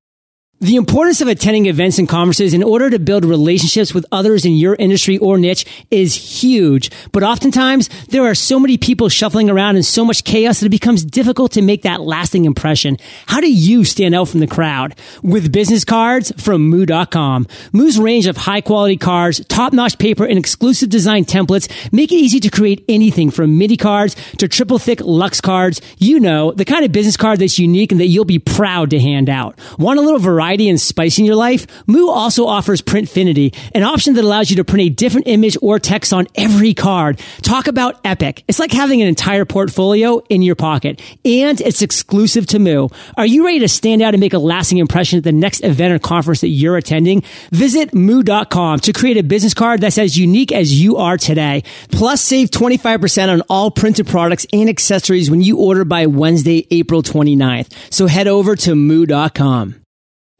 The 0.59 0.75
importance 0.75 1.21
of 1.21 1.27
attending 1.27 1.67
events 1.67 1.99
and 1.99 2.09
conferences 2.09 2.51
in 2.51 2.63
order 2.63 2.89
to 2.89 2.97
build 2.97 3.23
relationships 3.23 3.93
with 3.93 4.07
others 4.11 4.43
in 4.43 4.53
your 4.53 4.75
industry 4.79 5.19
or 5.19 5.37
niche 5.37 5.67
is 5.91 6.15
huge. 6.15 6.89
But 7.11 7.21
oftentimes 7.21 7.89
there 8.07 8.25
are 8.25 8.33
so 8.33 8.59
many 8.59 8.75
people 8.75 9.07
shuffling 9.07 9.51
around 9.51 9.75
and 9.75 9.85
so 9.85 10.03
much 10.03 10.23
chaos 10.23 10.59
that 10.59 10.65
it 10.65 10.69
becomes 10.69 11.05
difficult 11.05 11.51
to 11.51 11.61
make 11.61 11.83
that 11.83 12.01
lasting 12.01 12.45
impression. 12.45 12.97
How 13.27 13.39
do 13.39 13.53
you 13.53 13.83
stand 13.83 14.15
out 14.15 14.29
from 14.29 14.39
the 14.39 14.47
crowd? 14.47 14.95
With 15.21 15.51
business 15.51 15.85
cards 15.85 16.31
from 16.37 16.67
Moo.com. 16.67 17.45
Moo's 17.71 17.99
range 17.99 18.25
of 18.25 18.35
high 18.35 18.61
quality 18.61 18.97
cards, 18.97 19.45
top 19.45 19.73
notch 19.73 19.99
paper, 19.99 20.25
and 20.25 20.39
exclusive 20.39 20.89
design 20.89 21.23
templates 21.25 21.71
make 21.93 22.11
it 22.11 22.15
easy 22.15 22.39
to 22.39 22.49
create 22.49 22.83
anything 22.89 23.29
from 23.29 23.59
mini 23.59 23.77
cards 23.77 24.15
to 24.39 24.47
triple 24.47 24.79
thick 24.79 25.01
Luxe 25.01 25.39
cards. 25.39 25.81
You 25.99 26.19
know, 26.19 26.51
the 26.51 26.65
kind 26.65 26.83
of 26.83 26.91
business 26.91 27.15
card 27.15 27.37
that's 27.37 27.59
unique 27.59 27.91
and 27.91 28.01
that 28.01 28.07
you'll 28.07 28.25
be 28.25 28.39
proud 28.39 28.89
to 28.89 28.99
hand 28.99 29.29
out. 29.29 29.59
Want 29.77 29.99
a 29.99 30.01
little 30.01 30.17
variety? 30.17 30.46
Variety 30.47 30.69
and 30.69 30.79
spice 30.79 31.19
in 31.19 31.25
your 31.25 31.35
life, 31.35 31.67
Moo 31.87 32.07
also 32.07 32.45
offers 32.45 32.81
Printfinity, 32.81 33.53
an 33.75 33.83
option 33.83 34.13
that 34.13 34.23
allows 34.23 34.49
you 34.49 34.55
to 34.55 34.63
print 34.63 34.87
a 34.87 34.89
different 34.89 35.27
image 35.27 35.57
or 35.61 35.77
text 35.77 36.13
on 36.13 36.25
every 36.35 36.73
card. 36.73 37.19
Talk 37.41 37.67
about 37.67 37.99
epic. 38.05 38.45
It's 38.47 38.59
like 38.59 38.71
having 38.71 39.01
an 39.01 39.09
entire 39.09 39.43
portfolio 39.43 40.19
in 40.29 40.41
your 40.41 40.55
pocket. 40.55 41.01
And 41.25 41.59
it's 41.59 41.81
exclusive 41.81 42.45
to 42.47 42.59
Moo. 42.59 42.87
Are 43.17 43.25
you 43.25 43.45
ready 43.45 43.59
to 43.59 43.67
stand 43.67 44.01
out 44.01 44.13
and 44.13 44.21
make 44.21 44.33
a 44.33 44.39
lasting 44.39 44.77
impression 44.77 45.17
at 45.17 45.25
the 45.25 45.33
next 45.33 45.65
event 45.65 45.93
or 45.93 45.99
conference 45.99 46.39
that 46.41 46.47
you're 46.47 46.77
attending? 46.77 47.23
Visit 47.51 47.93
moo.com 47.93 48.79
to 48.79 48.93
create 48.93 49.17
a 49.17 49.23
business 49.23 49.53
card 49.53 49.81
that's 49.81 49.97
as 49.97 50.17
unique 50.17 50.53
as 50.53 50.81
you 50.81 50.95
are 50.95 51.17
today. 51.17 51.63
Plus 51.91 52.21
save 52.21 52.51
25% 52.51 53.33
on 53.33 53.41
all 53.49 53.69
printed 53.69 54.07
products 54.07 54.45
and 54.53 54.69
accessories 54.69 55.29
when 55.29 55.41
you 55.41 55.57
order 55.57 55.83
by 55.83 56.05
Wednesday, 56.05 56.65
April 56.71 57.03
29th. 57.03 57.73
So 57.91 58.07
head 58.07 58.27
over 58.27 58.55
to 58.55 58.75
moo.com. 58.75 59.86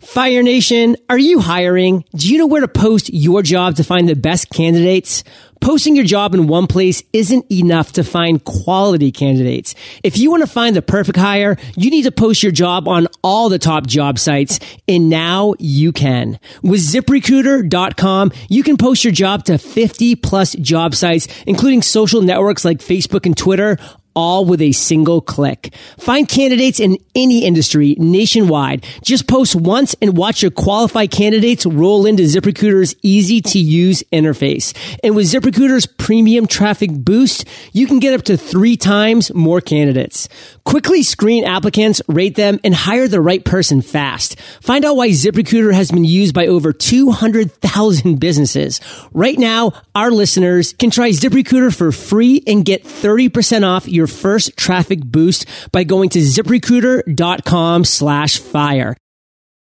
Fire 0.02 0.44
Nation, 0.44 0.96
are 1.10 1.18
you 1.18 1.40
hiring? 1.40 2.06
Do 2.16 2.32
you 2.32 2.38
know 2.38 2.46
where 2.46 2.62
to 2.62 2.68
post 2.68 3.12
your 3.12 3.42
job 3.42 3.78
to 3.78 3.84
find 3.84 4.08
the 4.08 4.16
best 4.16 4.52
candidates? 4.52 5.24
Posting 5.60 5.96
your 5.96 6.06
job 6.06 6.36
in 6.36 6.46
one 6.46 6.68
place 6.68 7.02
isn't 7.14 7.52
enough 7.52 7.94
to 7.94 8.04
find 8.04 8.44
quality 8.44 9.12
candidates. 9.12 9.74
If 10.04 10.20
you 10.20 10.30
want 10.30 10.44
to 10.44 10.52
find 10.52 10.76
the 10.76 10.84
perfect 10.84 11.18
hire, 11.18 11.58
you 11.76 11.90
need 11.90 12.04
to 12.04 12.12
post 12.12 12.44
your 12.44 12.52
job 12.52 12.88
on 12.88 13.08
all 13.24 13.50
the 13.50 13.58
top 13.58 13.88
job 13.88 14.20
sites, 14.20 14.60
and 14.88 15.10
now 15.10 15.56
you 15.58 15.92
can. 15.92 16.40
With 16.62 16.82
ziprecruiter.com, 16.82 18.34
you 18.50 18.62
can 18.62 18.78
post 18.78 19.04
your 19.04 19.14
job 19.14 19.46
to 19.46 19.58
50 19.58 20.16
plus 20.18 20.54
job 20.54 20.94
sites, 20.94 21.28
including 21.48 21.82
social 21.82 22.22
networks 22.22 22.64
like 22.64 22.78
Facebook 22.78 23.26
and 23.26 23.36
Twitter, 23.36 23.80
all 24.18 24.46
with 24.46 24.64
a 24.64 24.72
single 24.72 25.22
click. 25.22 25.72
Find 26.00 26.28
candidates 26.28 26.80
in 26.80 26.98
any 27.14 27.46
industry 27.46 27.96
nationwide. 28.00 28.84
Just 29.04 29.28
post 29.28 29.56
once 29.56 29.96
and 30.02 30.18
watch 30.18 30.42
your 30.42 30.50
qualified 30.50 31.12
candidates 31.12 31.68
roll 31.68 32.08
into 32.08 32.24
ZipRecruiter's 32.24 32.96
easy 33.04 33.42
to 33.42 33.60
use 33.60 34.04
interface. 34.12 34.76
And 35.04 35.16
with 35.16 35.28
ZipRecruiter's 35.28 35.86
premium 35.86 36.48
traffic 36.48 36.90
boost, 36.92 37.46
you 37.74 37.86
can 37.86 38.00
get 38.00 38.16
up 38.16 38.24
to 38.24 38.38
three 38.38 38.76
times 38.76 39.32
more 39.36 39.62
candidates. 39.62 40.28
Quickly 40.66 41.04
screen 41.04 41.46
applicants, 41.46 42.02
rate 42.08 42.36
them, 42.36 42.60
and 42.64 42.74
hire 42.74 43.08
the 43.08 43.22
right 43.22 43.46
person 43.46 43.84
fast. 43.84 44.40
Find 44.62 44.84
out 44.84 44.96
why 44.96 45.10
ZipRecruiter 45.10 45.74
has 45.74 45.92
been 45.92 46.06
used 46.06 46.34
by 46.34 46.48
over 46.48 46.74
200,000 46.74 48.20
businesses. 48.20 48.82
Right 49.14 49.38
now, 49.38 49.74
our 49.94 50.10
listeners 50.10 50.74
can 50.74 50.90
try 50.90 51.12
ZipRecruiter 51.12 51.76
for 51.76 51.92
free 51.92 52.42
and 52.48 52.66
get 52.66 52.84
30% 52.84 53.64
off 53.64 53.88
your 53.88 54.07
first 54.08 54.58
traffic 54.58 55.00
boost 55.04 55.46
by 55.72 55.84
going 55.84 56.10
to 56.10 56.20
ziprecruiter.com 56.20 57.86
slash 57.86 58.39
fire. 58.39 58.96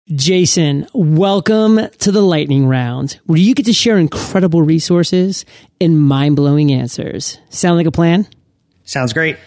Jason, 0.09 0.87
welcome 0.93 1.81
to 1.99 2.11
the 2.13 2.21
lightning 2.21 2.65
round 2.65 3.19
where 3.25 3.37
you 3.37 3.53
get 3.53 3.65
to 3.65 3.73
share 3.73 3.97
incredible 3.97 4.61
resources 4.61 5.43
and 5.81 5.99
mind 5.99 6.37
blowing 6.37 6.71
answers. 6.71 7.39
Sound 7.49 7.75
like 7.75 7.87
a 7.87 7.91
plan? 7.91 8.25
Sounds 8.85 9.11
great. 9.11 9.37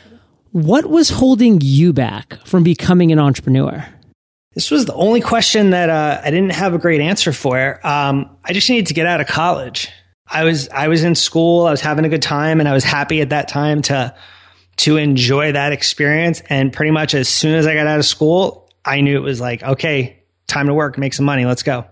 What 0.52 0.84
was 0.84 1.08
holding 1.08 1.60
you 1.62 1.94
back 1.94 2.44
from 2.44 2.62
becoming 2.62 3.10
an 3.10 3.18
entrepreneur? 3.18 3.86
This 4.54 4.70
was 4.70 4.84
the 4.84 4.92
only 4.92 5.20
question 5.20 5.70
that 5.70 5.88
uh, 5.88 6.20
I 6.22 6.30
didn't 6.30 6.52
have 6.52 6.74
a 6.74 6.78
great 6.78 7.00
answer 7.00 7.32
for. 7.32 7.80
Um, 7.86 8.36
I 8.44 8.52
just 8.52 8.68
needed 8.68 8.88
to 8.88 8.94
get 8.94 9.06
out 9.06 9.20
of 9.20 9.28
college. 9.28 9.88
I 10.26 10.44
was 10.44 10.68
I 10.68 10.88
was 10.88 11.04
in 11.04 11.14
school. 11.14 11.66
I 11.66 11.70
was 11.70 11.80
having 11.80 12.04
a 12.04 12.08
good 12.08 12.22
time, 12.22 12.60
and 12.60 12.68
I 12.68 12.72
was 12.72 12.84
happy 12.84 13.20
at 13.20 13.30
that 13.30 13.48
time 13.48 13.82
to 13.82 14.14
to 14.80 14.96
enjoy 14.96 15.52
that 15.52 15.72
experience. 15.72 16.42
And 16.48 16.72
pretty 16.72 16.90
much 16.90 17.14
as 17.14 17.28
soon 17.28 17.54
as 17.54 17.66
I 17.66 17.74
got 17.74 17.86
out 17.86 17.98
of 17.98 18.06
school, 18.06 18.68
I 18.84 19.02
knew 19.02 19.16
it 19.16 19.22
was 19.22 19.40
like, 19.40 19.62
okay, 19.62 20.22
time 20.46 20.66
to 20.66 20.74
work, 20.74 20.96
make 20.96 21.12
some 21.12 21.26
money, 21.26 21.44
let's 21.44 21.62
go. 21.62 21.86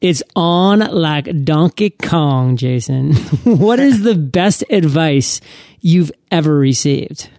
It's 0.00 0.22
on 0.36 0.80
like 0.80 1.44
Donkey 1.44 1.90
Kong, 1.90 2.56
Jason. 2.56 3.14
what 3.44 3.78
is 3.78 4.02
the 4.02 4.14
best 4.14 4.64
advice 4.68 5.40
you've 5.80 6.12
ever 6.30 6.54
received? 6.54 7.30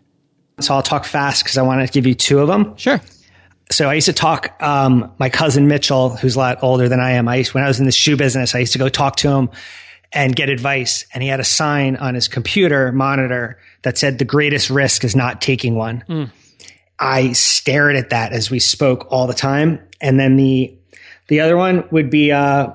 So 0.61 0.73
I'll 0.73 0.81
talk 0.81 1.03
fast 1.03 1.43
because 1.43 1.57
I 1.57 1.61
want 1.61 1.85
to 1.85 1.93
give 1.93 2.07
you 2.07 2.15
two 2.15 2.39
of 2.39 2.47
them. 2.47 2.75
Sure. 2.77 3.01
So 3.71 3.89
I 3.89 3.95
used 3.95 4.05
to 4.05 4.13
talk, 4.13 4.55
um, 4.63 5.11
my 5.19 5.29
cousin 5.29 5.67
Mitchell, 5.67 6.15
who's 6.15 6.35
a 6.35 6.39
lot 6.39 6.59
older 6.63 6.87
than 6.87 6.99
I 6.99 7.11
am. 7.11 7.27
I 7.27 7.37
used, 7.37 7.53
when 7.53 7.63
I 7.63 7.67
was 7.67 7.79
in 7.79 7.85
the 7.85 7.91
shoe 7.91 8.15
business, 8.15 8.55
I 8.55 8.59
used 8.59 8.73
to 8.73 8.79
go 8.79 8.89
talk 8.89 9.17
to 9.17 9.29
him 9.29 9.49
and 10.11 10.35
get 10.35 10.49
advice. 10.49 11.05
And 11.13 11.21
he 11.21 11.29
had 11.29 11.39
a 11.39 11.45
sign 11.45 11.97
on 11.97 12.15
his 12.15 12.27
computer 12.27 12.91
monitor 12.91 13.59
that 13.85 13.99
said, 13.99 14.17
the 14.17 14.25
greatest 14.25 14.71
risk 14.71 15.03
is 15.03 15.15
not 15.15 15.41
taking 15.41 15.75
one. 15.75 16.03
Mm. 16.09 16.31
I 16.99 17.33
stared 17.33 17.95
at 17.95 18.09
that 18.09 18.33
as 18.33 18.49
we 18.49 18.59
spoke 18.59 19.07
all 19.11 19.27
the 19.27 19.33
time. 19.35 19.79
And 20.01 20.19
then 20.19 20.37
the, 20.37 20.75
the 21.27 21.41
other 21.41 21.55
one 21.55 21.87
would 21.91 22.09
be, 22.09 22.31
uh, 22.31 22.71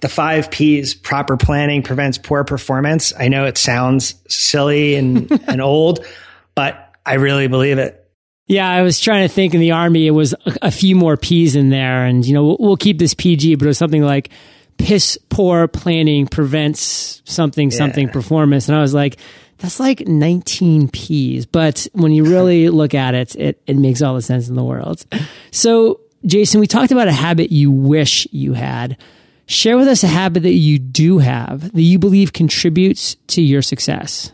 the 0.00 0.08
five 0.08 0.50
P's 0.50 0.94
proper 0.94 1.36
planning 1.36 1.82
prevents 1.82 2.16
poor 2.16 2.44
performance. 2.44 3.12
I 3.18 3.28
know 3.28 3.44
it 3.44 3.58
sounds 3.58 4.14
silly 4.28 4.94
and, 4.94 5.30
and 5.48 5.60
old, 5.60 6.06
but 6.54 6.94
I 7.04 7.14
really 7.14 7.48
believe 7.48 7.76
it. 7.76 8.08
Yeah, 8.46 8.70
I 8.70 8.80
was 8.80 9.00
trying 9.00 9.28
to 9.28 9.34
think 9.34 9.52
in 9.52 9.60
the 9.60 9.72
army, 9.72 10.06
it 10.06 10.12
was 10.12 10.32
a, 10.32 10.56
a 10.62 10.70
few 10.70 10.96
more 10.96 11.18
P's 11.18 11.56
in 11.56 11.68
there. 11.68 12.06
And, 12.06 12.24
you 12.24 12.32
know, 12.32 12.46
we'll, 12.46 12.56
we'll 12.58 12.76
keep 12.78 12.98
this 12.98 13.12
PG, 13.12 13.56
but 13.56 13.66
it 13.66 13.68
was 13.68 13.76
something 13.76 14.02
like 14.02 14.30
piss 14.78 15.18
poor 15.28 15.68
planning 15.68 16.26
prevents 16.26 17.20
something, 17.26 17.70
yeah. 17.70 17.76
something 17.76 18.08
performance. 18.08 18.68
And 18.68 18.78
I 18.78 18.80
was 18.80 18.94
like, 18.94 19.18
that's 19.58 19.80
like 19.80 20.06
19 20.06 20.88
P's. 20.88 21.46
But 21.46 21.86
when 21.92 22.12
you 22.12 22.24
really 22.24 22.68
look 22.70 22.94
at 22.94 23.14
it, 23.14 23.36
it, 23.36 23.62
it 23.66 23.76
makes 23.76 24.02
all 24.02 24.14
the 24.14 24.22
sense 24.22 24.48
in 24.48 24.54
the 24.54 24.64
world. 24.64 25.04
So, 25.50 26.00
Jason, 26.24 26.60
we 26.60 26.66
talked 26.66 26.92
about 26.92 27.08
a 27.08 27.12
habit 27.12 27.52
you 27.52 27.70
wish 27.70 28.26
you 28.32 28.54
had. 28.54 28.96
Share 29.46 29.78
with 29.78 29.88
us 29.88 30.04
a 30.04 30.08
habit 30.08 30.42
that 30.42 30.52
you 30.52 30.78
do 30.78 31.18
have 31.18 31.72
that 31.72 31.82
you 31.82 31.98
believe 31.98 32.32
contributes 32.32 33.14
to 33.28 33.40
your 33.40 33.62
success. 33.62 34.32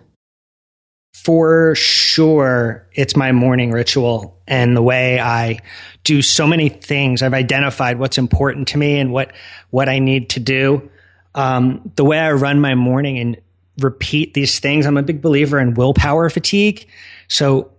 For 1.13 1.75
sure, 1.75 2.87
it's 2.93 3.17
my 3.17 3.33
morning 3.33 3.71
ritual 3.71 4.43
and 4.47 4.77
the 4.77 4.83
way 4.83 5.21
I 5.21 5.61
do 6.03 6.21
so 6.21 6.47
many 6.47 6.69
things. 6.69 7.23
I've 7.23 7.33
identified 7.33 7.99
what's 7.99 8.19
important 8.19 8.69
to 8.69 8.79
me 8.79 8.99
and 8.99 9.13
what 9.13 9.33
what 9.71 9.89
I 9.89 10.01
need 10.01 10.31
to 10.31 10.41
do. 10.41 10.91
Um, 11.35 11.93
the 11.97 12.05
way 12.05 12.19
I 12.19 12.33
run 12.33 12.61
my 12.61 12.75
morning 12.75 13.19
and 13.19 13.37
repeat 13.79 14.35
these 14.35 14.61
things. 14.61 14.87
I'm 14.87 14.97
a 14.97 15.03
big 15.03 15.21
believer 15.21 15.59
in 15.59 15.75
willpower 15.75 16.31
fatigue. 16.31 16.87
So 17.29 17.73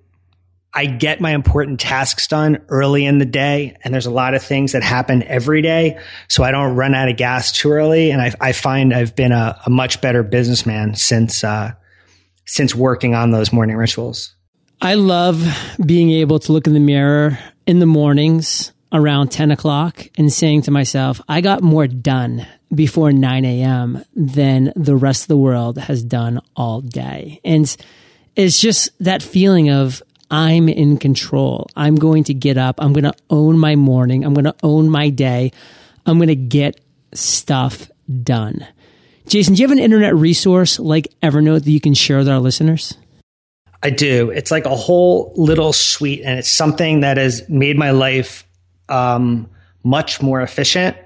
I 0.74 0.88
get 0.88 1.22
my 1.22 1.32
important 1.32 1.80
tasks 1.80 2.28
done 2.28 2.62
early 2.68 3.06
in 3.06 3.18
the 3.18 3.26
day, 3.26 3.78
and 3.82 3.94
there's 3.94 4.08
a 4.08 4.12
lot 4.12 4.34
of 4.34 4.44
things 4.44 4.74
that 4.74 4.84
happen 4.84 5.24
every 5.24 5.62
day. 5.62 5.98
So 6.28 6.44
I 6.44 6.52
don't 6.52 6.76
run 6.76 6.94
out 6.94 7.08
of 7.08 7.16
gas 7.16 7.54
too 7.54 7.72
early. 7.72 8.12
And 8.12 8.22
I, 8.22 8.34
I 8.42 8.52
find 8.52 8.94
I've 8.94 9.16
been 9.16 9.32
a, 9.32 9.58
a, 9.66 9.70
much 9.70 10.02
better 10.02 10.22
businessman 10.22 10.96
since, 10.96 11.46
uh, 11.46 11.72
since 12.46 12.76
working 12.76 13.16
on 13.16 13.32
those 13.32 13.54
morning 13.54 13.78
rituals. 13.78 14.36
I 14.82 14.96
love 14.96 15.42
being 15.84 16.12
able 16.12 16.40
to 16.40 16.52
look 16.52 16.68
in 16.68 16.74
the 16.74 16.82
mirror 16.82 17.40
in 17.66 17.80
the 17.80 17.86
mornings 17.86 18.74
around 18.92 19.32
10 19.32 19.52
o'clock 19.52 20.06
and 20.18 20.32
saying 20.32 20.64
to 20.64 20.72
myself, 20.72 21.22
I 21.30 21.40
got 21.40 21.64
more 21.64 21.88
done 21.88 22.46
before 22.76 23.12
9 23.12 23.46
a.m. 23.46 24.04
than 24.16 24.72
the 24.76 24.96
rest 24.96 25.24
of 25.24 25.28
the 25.30 25.38
world 25.38 25.78
has 25.78 26.04
done 26.04 26.42
all 26.56 26.82
day. 26.82 27.40
And 27.44 27.76
it's 28.36 28.60
just 28.60 28.90
that 29.04 29.24
feeling 29.24 29.70
of 29.70 30.04
I'm 30.30 30.68
in 30.68 30.98
control. 30.98 31.68
I'm 31.76 31.96
going 31.96 32.26
to 32.26 32.34
get 32.34 32.58
up. 32.58 32.76
I'm 32.80 32.94
going 32.94 33.04
to 33.04 33.16
own 33.30 33.58
my 33.58 33.76
morning. 33.76 34.26
I'm 34.26 34.34
going 34.34 34.46
to 34.46 34.56
own 34.64 34.90
my 34.90 35.10
day. 35.10 35.52
I'm 36.06 36.18
going 36.18 36.28
to 36.28 36.36
get 36.36 36.80
stuff 37.14 37.90
done. 38.24 38.66
Jason, 39.28 39.56
do 39.56 39.62
you 39.62 39.68
have 39.68 39.76
an 39.76 39.84
internet 39.84 40.16
resource 40.16 40.80
like 40.80 41.08
Evernote 41.24 41.64
that 41.64 41.72
you 41.72 41.82
can 41.82 41.94
share 41.94 42.18
with 42.18 42.30
our 42.30 42.40
listeners? 42.40 42.96
I 43.82 43.90
do. 43.90 44.30
It's 44.30 44.52
like 44.52 44.66
a 44.66 44.76
whole 44.76 45.34
little 45.36 45.74
suite, 45.74 46.22
and 46.26 46.40
it's 46.40 46.50
something 46.50 47.02
that 47.02 47.18
has 47.18 47.48
made 47.50 47.78
my 47.78 47.92
life 47.92 48.48
um, 48.90 49.50
much 49.84 50.22
more 50.22 50.42
efficient, 50.42 50.98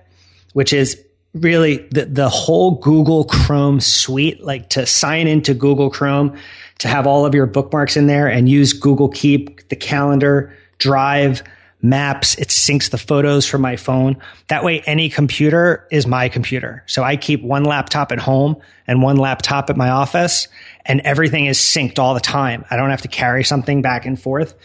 which 0.54 0.74
is 0.74 1.02
really 1.34 1.78
the, 1.92 2.06
the 2.06 2.30
whole 2.30 2.76
Google 2.80 3.24
Chrome 3.26 3.80
suite, 3.80 4.44
like 4.44 4.70
to 4.70 4.86
sign 4.86 5.28
into 5.28 5.54
Google 5.54 5.90
Chrome, 5.90 6.38
to 6.80 6.88
have 6.88 7.06
all 7.06 7.26
of 7.26 7.36
your 7.36 7.46
bookmarks 7.46 7.98
in 7.98 8.08
there 8.08 8.28
and 8.28 8.50
use 8.50 8.74
Google 8.74 9.10
Keep, 9.10 9.70
the 9.70 9.76
calendar, 9.76 10.56
Drive, 10.78 11.44
Maps. 11.82 12.36
It 12.38 12.50
syncs 12.50 12.90
the 12.90 12.98
photos 12.98 13.46
from 13.46 13.62
my 13.62 13.76
phone. 13.76 14.18
That 14.48 14.64
way, 14.64 14.82
any 14.82 15.10
computer 15.10 15.88
is 15.92 16.06
my 16.08 16.28
computer. 16.30 16.84
So 16.88 17.04
I 17.04 17.16
keep 17.16 17.42
one 17.42 17.64
laptop 17.64 18.12
at 18.12 18.20
home 18.20 18.58
and 18.88 19.02
one 19.02 19.18
laptop 19.18 19.70
at 19.70 19.78
my 19.78 19.90
office, 19.90 20.48
and 20.86 21.00
everything 21.02 21.46
is 21.46 21.58
synced 21.58 22.00
all 22.00 22.14
the 22.14 22.20
time. 22.20 22.66
I 22.70 22.76
don't 22.76 22.90
have 22.90 23.04
to 23.04 23.08
carry 23.08 23.44
something 23.44 23.82
back 23.82 24.06
and 24.06 24.20
forth. 24.20 24.56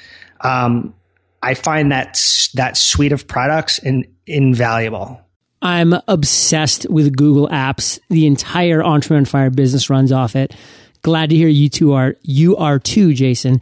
Um, 0.40 0.94
I 1.42 1.54
find 1.54 1.92
that 1.92 2.18
that 2.54 2.76
suite 2.76 3.12
of 3.12 3.28
products 3.28 3.78
in, 3.78 4.06
invaluable. 4.26 5.20
I'm 5.64 5.94
obsessed 6.06 6.88
with 6.90 7.16
Google 7.16 7.48
Apps. 7.48 7.98
The 8.10 8.26
entire 8.26 8.84
Entrepreneur 8.84 9.24
Fire 9.24 9.50
business 9.50 9.90
runs 9.90 10.12
off 10.12 10.36
it. 10.36 10.54
Glad 11.02 11.30
to 11.30 11.36
hear 11.36 11.48
you 11.48 11.68
two 11.68 11.94
are 11.94 12.14
you 12.22 12.56
are 12.56 12.78
too, 12.78 13.14
Jason. 13.14 13.60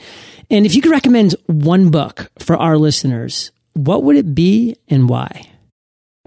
And 0.51 0.67
if 0.67 0.75
you 0.75 0.83
could 0.83 0.91
recommend 0.91 1.35
one 1.47 1.91
book 1.91 2.31
for 2.39 2.57
our 2.57 2.77
listeners, 2.77 3.53
what 3.75 4.03
would 4.03 4.17
it 4.17 4.35
be 4.35 4.77
and 4.89 5.09
why? 5.09 5.49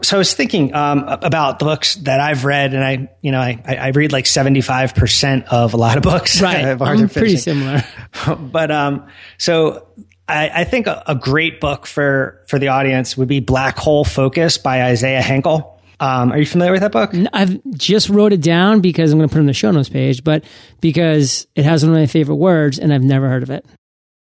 so 0.02 0.18
I 0.18 0.20
was 0.20 0.34
thinking 0.34 0.74
um, 0.74 1.06
about 1.08 1.60
the 1.60 1.66
books 1.66 1.96
that 1.96 2.20
I've 2.20 2.44
read, 2.44 2.74
and 2.74 2.84
I, 2.84 3.10
you 3.22 3.32
know, 3.32 3.40
I, 3.40 3.62
I 3.66 3.88
read 3.90 4.12
like 4.12 4.26
seventy 4.26 4.62
five 4.62 4.94
percent 4.94 5.46
of 5.52 5.74
a 5.74 5.78
lot 5.78 5.98
of 5.98 6.04
books. 6.04 6.42
Right, 6.42 6.66
I'm 6.82 7.10
pretty 7.10 7.38
similar. 7.38 7.84
but 8.40 8.72
um, 8.72 9.08
so 9.38 9.88
I, 10.28 10.62
I 10.62 10.64
think 10.64 10.88
a, 10.88 11.04
a, 11.08 11.16
great 11.16 11.62
book 11.62 11.86
for 11.86 12.42
for 12.48 12.58
the 12.58 12.70
audience 12.70 13.16
would 13.16 13.28
be 13.28 13.40
Black 13.40 13.78
Hole 13.78 14.04
Focus 14.04 14.58
by 14.58 14.84
Isaiah 14.86 15.22
Hankel. 15.22 15.72
Um, 16.00 16.32
are 16.32 16.40
you 16.40 16.46
familiar 16.46 16.72
with 16.72 16.82
that 16.82 16.92
book? 16.92 17.14
I've 17.32 17.60
just 17.74 18.10
wrote 18.10 18.34
it 18.34 18.42
down 18.42 18.82
because 18.82 19.12
I'm 19.12 19.18
going 19.18 19.30
to 19.30 19.34
put 19.34 19.40
it 19.40 19.42
on 19.42 19.48
the 19.48 19.54
show 19.54 19.72
notes 19.72 19.88
page, 19.88 20.24
but 20.24 20.44
because 20.82 21.48
it 21.56 21.64
has 21.64 21.86
one 21.86 21.94
of 21.94 22.00
my 22.00 22.08
favorite 22.08 22.36
words, 22.36 22.80
and 22.80 22.94
I've 22.94 23.04
never 23.04 23.30
heard 23.30 23.44
of 23.44 23.50
it. 23.50 23.66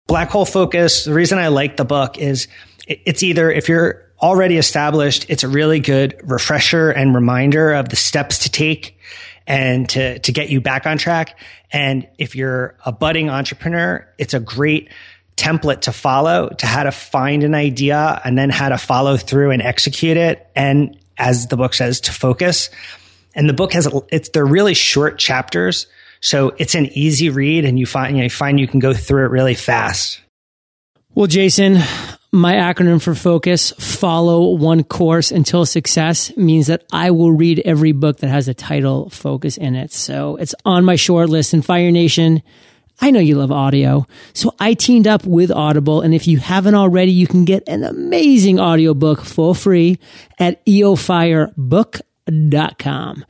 Black 0.06 0.30
Hole 0.30 0.44
Focus. 0.44 1.04
The 1.04 1.14
reason 1.14 1.38
I 1.38 1.48
like 1.48 1.76
the 1.76 1.84
book 1.84 2.18
is 2.18 2.48
it's 2.86 3.22
either 3.22 3.50
if 3.50 3.68
you're 3.68 4.02
already 4.22 4.58
established, 4.58 5.26
it's 5.28 5.42
a 5.42 5.48
really 5.48 5.80
good 5.80 6.20
refresher 6.22 6.90
and 6.90 7.14
reminder 7.14 7.72
of 7.72 7.88
the 7.88 7.96
steps 7.96 8.40
to 8.40 8.50
take 8.50 8.98
and 9.46 9.88
to, 9.90 10.18
to 10.20 10.32
get 10.32 10.50
you 10.50 10.60
back 10.60 10.86
on 10.86 10.98
track. 10.98 11.38
And 11.72 12.08
if 12.18 12.36
you're 12.36 12.76
a 12.84 12.92
budding 12.92 13.30
entrepreneur, 13.30 14.06
it's 14.18 14.34
a 14.34 14.40
great 14.40 14.90
template 15.36 15.82
to 15.82 15.92
follow 15.92 16.48
to 16.48 16.66
how 16.66 16.84
to 16.84 16.92
find 16.92 17.42
an 17.42 17.54
idea 17.54 18.20
and 18.24 18.38
then 18.38 18.50
how 18.50 18.68
to 18.68 18.78
follow 18.78 19.16
through 19.16 19.50
and 19.50 19.62
execute 19.62 20.16
it. 20.16 20.48
And 20.54 20.98
as 21.18 21.48
the 21.48 21.56
book 21.56 21.74
says, 21.74 22.00
to 22.02 22.12
focus. 22.12 22.70
And 23.34 23.48
the 23.48 23.52
book 23.52 23.72
has, 23.72 23.88
it's, 24.10 24.28
they're 24.28 24.46
really 24.46 24.74
short 24.74 25.18
chapters. 25.18 25.86
So 26.20 26.54
it's 26.58 26.74
an 26.74 26.86
easy 26.86 27.30
read 27.30 27.64
and 27.64 27.78
you 27.78 27.86
find, 27.86 28.12
you, 28.12 28.18
know, 28.18 28.24
you 28.24 28.30
find 28.30 28.58
you 28.58 28.68
can 28.68 28.80
go 28.80 28.94
through 28.94 29.26
it 29.26 29.30
really 29.30 29.54
fast. 29.54 30.20
Well, 31.14 31.26
Jason, 31.26 31.78
my 32.32 32.54
acronym 32.54 33.00
for 33.00 33.14
focus, 33.14 33.72
follow 33.78 34.56
one 34.56 34.82
course 34.82 35.30
until 35.30 35.64
success 35.64 36.36
means 36.36 36.66
that 36.66 36.84
I 36.92 37.12
will 37.12 37.30
read 37.30 37.60
every 37.64 37.92
book 37.92 38.18
that 38.18 38.28
has 38.28 38.48
a 38.48 38.54
title 38.54 39.10
focus 39.10 39.56
in 39.56 39.76
it. 39.76 39.92
So 39.92 40.36
it's 40.36 40.54
on 40.64 40.84
my 40.84 40.96
short 40.96 41.28
list 41.28 41.52
and 41.54 41.64
Fire 41.64 41.92
Nation. 41.92 42.42
I 43.04 43.10
know 43.10 43.20
you 43.20 43.36
love 43.36 43.52
audio. 43.52 44.06
So 44.32 44.54
I 44.58 44.72
teamed 44.72 45.06
up 45.06 45.26
with 45.26 45.50
Audible. 45.50 46.00
And 46.00 46.14
if 46.14 46.26
you 46.26 46.38
haven't 46.38 46.74
already, 46.74 47.12
you 47.12 47.26
can 47.26 47.44
get 47.44 47.62
an 47.68 47.84
amazing 47.84 48.58
audiobook 48.58 49.20
for 49.20 49.54
free 49.54 49.98
at 50.38 50.64
eofirebook.com. 50.64 53.24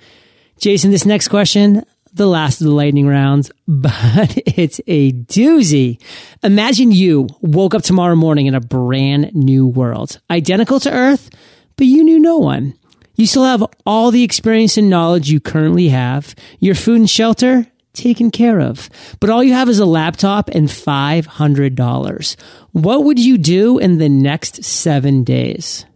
Jason, 0.59 0.93
this 0.93 1.05
next 1.05 1.27
question, 1.27 1.85
the 2.13 2.29
last 2.29 2.61
of 2.61 2.69
the 2.69 2.73
lightning 2.73 3.09
rounds, 3.09 3.51
but 3.67 4.39
it's 4.47 4.81
a 4.87 5.11
doozy. 5.11 6.01
Imagine 6.45 6.93
you 6.93 7.27
woke 7.41 7.75
up 7.75 7.83
tomorrow 7.83 8.15
morning 8.15 8.47
in 8.47 8.55
a 8.55 8.61
brand 8.61 9.35
new 9.35 9.67
world, 9.67 10.21
identical 10.31 10.79
to 10.79 10.93
Earth, 10.93 11.31
but 11.75 11.89
you 11.89 12.05
knew 12.05 12.21
no 12.21 12.39
one. 12.39 12.75
You 13.17 13.27
still 13.27 13.43
have 13.43 13.65
all 13.85 14.13
the 14.13 14.23
experience 14.23 14.77
and 14.77 14.89
knowledge 14.89 15.31
you 15.31 15.41
currently 15.41 15.89
have, 15.89 16.37
your 16.61 16.77
food 16.77 17.01
and 17.01 17.11
shelter 17.11 17.67
taken 17.95 18.31
care 18.31 18.61
of, 18.61 18.91
but 19.21 19.31
all 19.31 19.43
you 19.43 19.53
have 19.53 19.69
is 19.69 19.79
a 19.79 19.87
laptop 19.87 20.49
and 20.51 20.69
$500. 20.69 22.37
What 22.73 23.05
would 23.05 23.19
you 23.19 23.39
do 23.39 23.79
in 23.79 23.99
the 23.99 24.09
next 24.09 24.65
seven 24.65 25.25
days? 25.25 25.87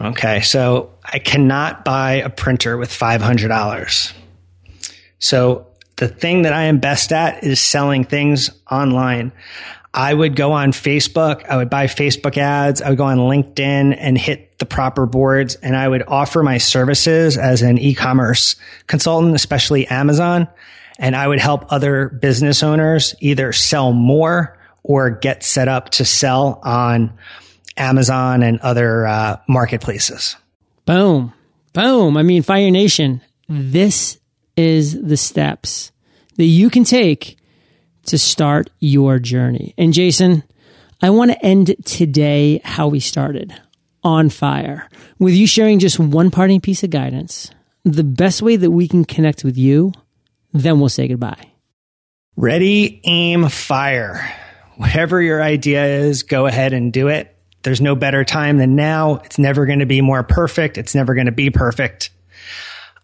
Okay, 0.00 0.40
so 0.40 0.94
I 1.04 1.18
cannot 1.18 1.84
buy 1.84 2.14
a 2.14 2.30
printer 2.30 2.78
with 2.78 2.90
$500. 2.90 4.12
So 5.18 5.66
the 5.96 6.08
thing 6.08 6.42
that 6.42 6.52
I 6.52 6.64
am 6.64 6.78
best 6.78 7.12
at 7.12 7.44
is 7.44 7.60
selling 7.60 8.04
things 8.04 8.50
online. 8.70 9.32
I 9.94 10.14
would 10.14 10.36
go 10.36 10.52
on 10.52 10.72
Facebook. 10.72 11.44
I 11.46 11.56
would 11.56 11.68
buy 11.68 11.86
Facebook 11.86 12.38
ads. 12.38 12.80
I 12.80 12.88
would 12.88 12.98
go 12.98 13.04
on 13.04 13.18
LinkedIn 13.18 13.94
and 13.98 14.16
hit 14.16 14.58
the 14.58 14.64
proper 14.64 15.06
boards 15.06 15.56
and 15.56 15.76
I 15.76 15.86
would 15.86 16.02
offer 16.08 16.42
my 16.42 16.58
services 16.58 17.36
as 17.36 17.62
an 17.62 17.78
e-commerce 17.78 18.56
consultant, 18.86 19.34
especially 19.34 19.86
Amazon. 19.88 20.48
And 21.02 21.14
I 21.14 21.26
would 21.28 21.40
help 21.40 21.70
other 21.70 22.08
business 22.08 22.62
owners 22.62 23.14
either 23.20 23.52
sell 23.52 23.92
more 23.92 24.56
or 24.84 25.10
get 25.10 25.42
set 25.42 25.68
up 25.68 25.90
to 25.90 26.04
sell 26.04 26.60
on 26.62 27.12
Amazon 27.76 28.42
and 28.42 28.60
other 28.60 29.06
uh, 29.06 29.36
marketplaces. 29.48 30.36
Boom. 30.86 31.32
Boom. 31.72 32.16
I 32.16 32.22
mean, 32.22 32.42
Fire 32.42 32.70
Nation, 32.70 33.20
this 33.48 34.18
is 34.56 35.00
the 35.02 35.16
steps 35.16 35.90
that 36.36 36.44
you 36.44 36.70
can 36.70 36.84
take 36.84 37.36
to 38.06 38.18
start 38.18 38.70
your 38.78 39.18
journey. 39.18 39.74
And 39.76 39.92
Jason, 39.92 40.42
I 41.00 41.10
want 41.10 41.32
to 41.32 41.44
end 41.44 41.74
today 41.84 42.60
how 42.64 42.88
we 42.88 43.00
started 43.00 43.52
on 44.04 44.28
fire 44.28 44.88
with 45.18 45.34
you 45.34 45.46
sharing 45.46 45.78
just 45.78 45.98
one 45.98 46.30
parting 46.30 46.60
piece 46.60 46.82
of 46.82 46.90
guidance, 46.90 47.50
the 47.84 48.04
best 48.04 48.42
way 48.42 48.56
that 48.56 48.70
we 48.70 48.86
can 48.86 49.04
connect 49.04 49.42
with 49.44 49.56
you. 49.56 49.92
Then 50.52 50.80
we'll 50.80 50.88
say 50.88 51.08
goodbye. 51.08 51.50
Ready, 52.36 53.00
aim, 53.04 53.48
fire. 53.48 54.34
Whatever 54.76 55.20
your 55.20 55.42
idea 55.42 55.84
is, 55.84 56.22
go 56.22 56.46
ahead 56.46 56.72
and 56.72 56.92
do 56.92 57.08
it. 57.08 57.36
There's 57.62 57.80
no 57.80 57.94
better 57.94 58.24
time 58.24 58.58
than 58.58 58.74
now. 58.74 59.16
It's 59.24 59.38
never 59.38 59.66
going 59.66 59.78
to 59.78 59.86
be 59.86 60.00
more 60.00 60.22
perfect. 60.22 60.78
It's 60.78 60.94
never 60.94 61.14
going 61.14 61.26
to 61.26 61.32
be 61.32 61.50
perfect. 61.50 62.10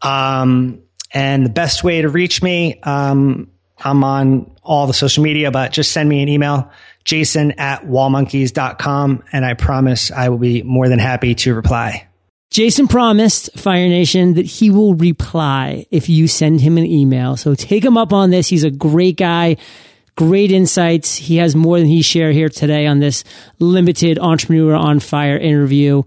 Um, 0.02 0.82
and 1.12 1.44
the 1.44 1.50
best 1.50 1.84
way 1.84 2.02
to 2.02 2.08
reach 2.08 2.42
me, 2.42 2.80
um, 2.82 3.50
I'm 3.78 4.02
on 4.02 4.56
all 4.62 4.86
the 4.86 4.94
social 4.94 5.22
media, 5.22 5.50
but 5.50 5.72
just 5.72 5.92
send 5.92 6.08
me 6.08 6.22
an 6.22 6.28
email, 6.28 6.70
jason 7.04 7.52
at 7.52 7.82
wallmonkeys.com. 7.82 9.22
And 9.32 9.44
I 9.44 9.54
promise 9.54 10.10
I 10.10 10.30
will 10.30 10.38
be 10.38 10.62
more 10.62 10.88
than 10.88 10.98
happy 10.98 11.34
to 11.36 11.54
reply. 11.54 12.07
Jason 12.50 12.88
promised 12.88 13.56
Fire 13.58 13.88
Nation 13.88 14.34
that 14.34 14.46
he 14.46 14.70
will 14.70 14.94
reply 14.94 15.86
if 15.90 16.08
you 16.08 16.26
send 16.26 16.60
him 16.60 16.78
an 16.78 16.86
email. 16.86 17.36
So 17.36 17.54
take 17.54 17.84
him 17.84 17.98
up 17.98 18.12
on 18.12 18.30
this. 18.30 18.48
He's 18.48 18.64
a 18.64 18.70
great 18.70 19.18
guy, 19.18 19.58
great 20.16 20.50
insights. 20.50 21.16
He 21.16 21.36
has 21.36 21.54
more 21.54 21.78
than 21.78 21.88
he 21.88 22.00
shared 22.00 22.34
here 22.34 22.48
today 22.48 22.86
on 22.86 23.00
this 23.00 23.22
limited 23.58 24.18
entrepreneur 24.18 24.74
on 24.74 25.00
fire 25.00 25.36
interview. 25.36 26.02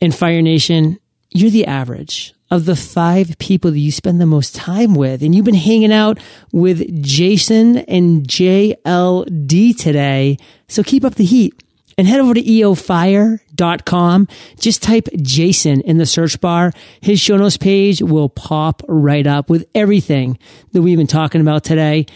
In 0.00 0.12
Fire 0.12 0.42
Nation, 0.42 0.98
you're 1.30 1.50
the 1.50 1.66
average 1.66 2.34
of 2.50 2.64
the 2.64 2.76
five 2.76 3.36
people 3.38 3.70
that 3.70 3.78
you 3.78 3.90
spend 3.90 4.20
the 4.20 4.26
most 4.26 4.54
time 4.54 4.94
with. 4.94 5.22
And 5.22 5.34
you've 5.34 5.44
been 5.44 5.54
hanging 5.54 5.92
out 5.92 6.18
with 6.52 7.02
Jason 7.02 7.78
and 7.78 8.26
JLD 8.26 9.76
today. 9.76 10.38
So 10.68 10.82
keep 10.82 11.04
up 11.04 11.16
the 11.16 11.24
heat 11.24 11.54
and 11.98 12.06
head 12.06 12.20
over 12.20 12.34
to 12.34 12.42
eofire.com. 12.42 14.28
Just 14.58 14.82
type 14.82 15.08
Jason 15.16 15.80
in 15.82 15.98
the 15.98 16.06
search 16.06 16.40
bar. 16.40 16.72
His 17.00 17.20
show 17.20 17.36
notes 17.36 17.56
page 17.56 18.02
will 18.02 18.28
pop 18.28 18.82
right 18.86 19.26
up 19.26 19.50
with 19.50 19.66
everything 19.74 20.38
that 20.72 20.82
we've 20.82 20.98
been 20.98 21.06
talking 21.06 21.40
about 21.40 21.64
today. 21.64 22.06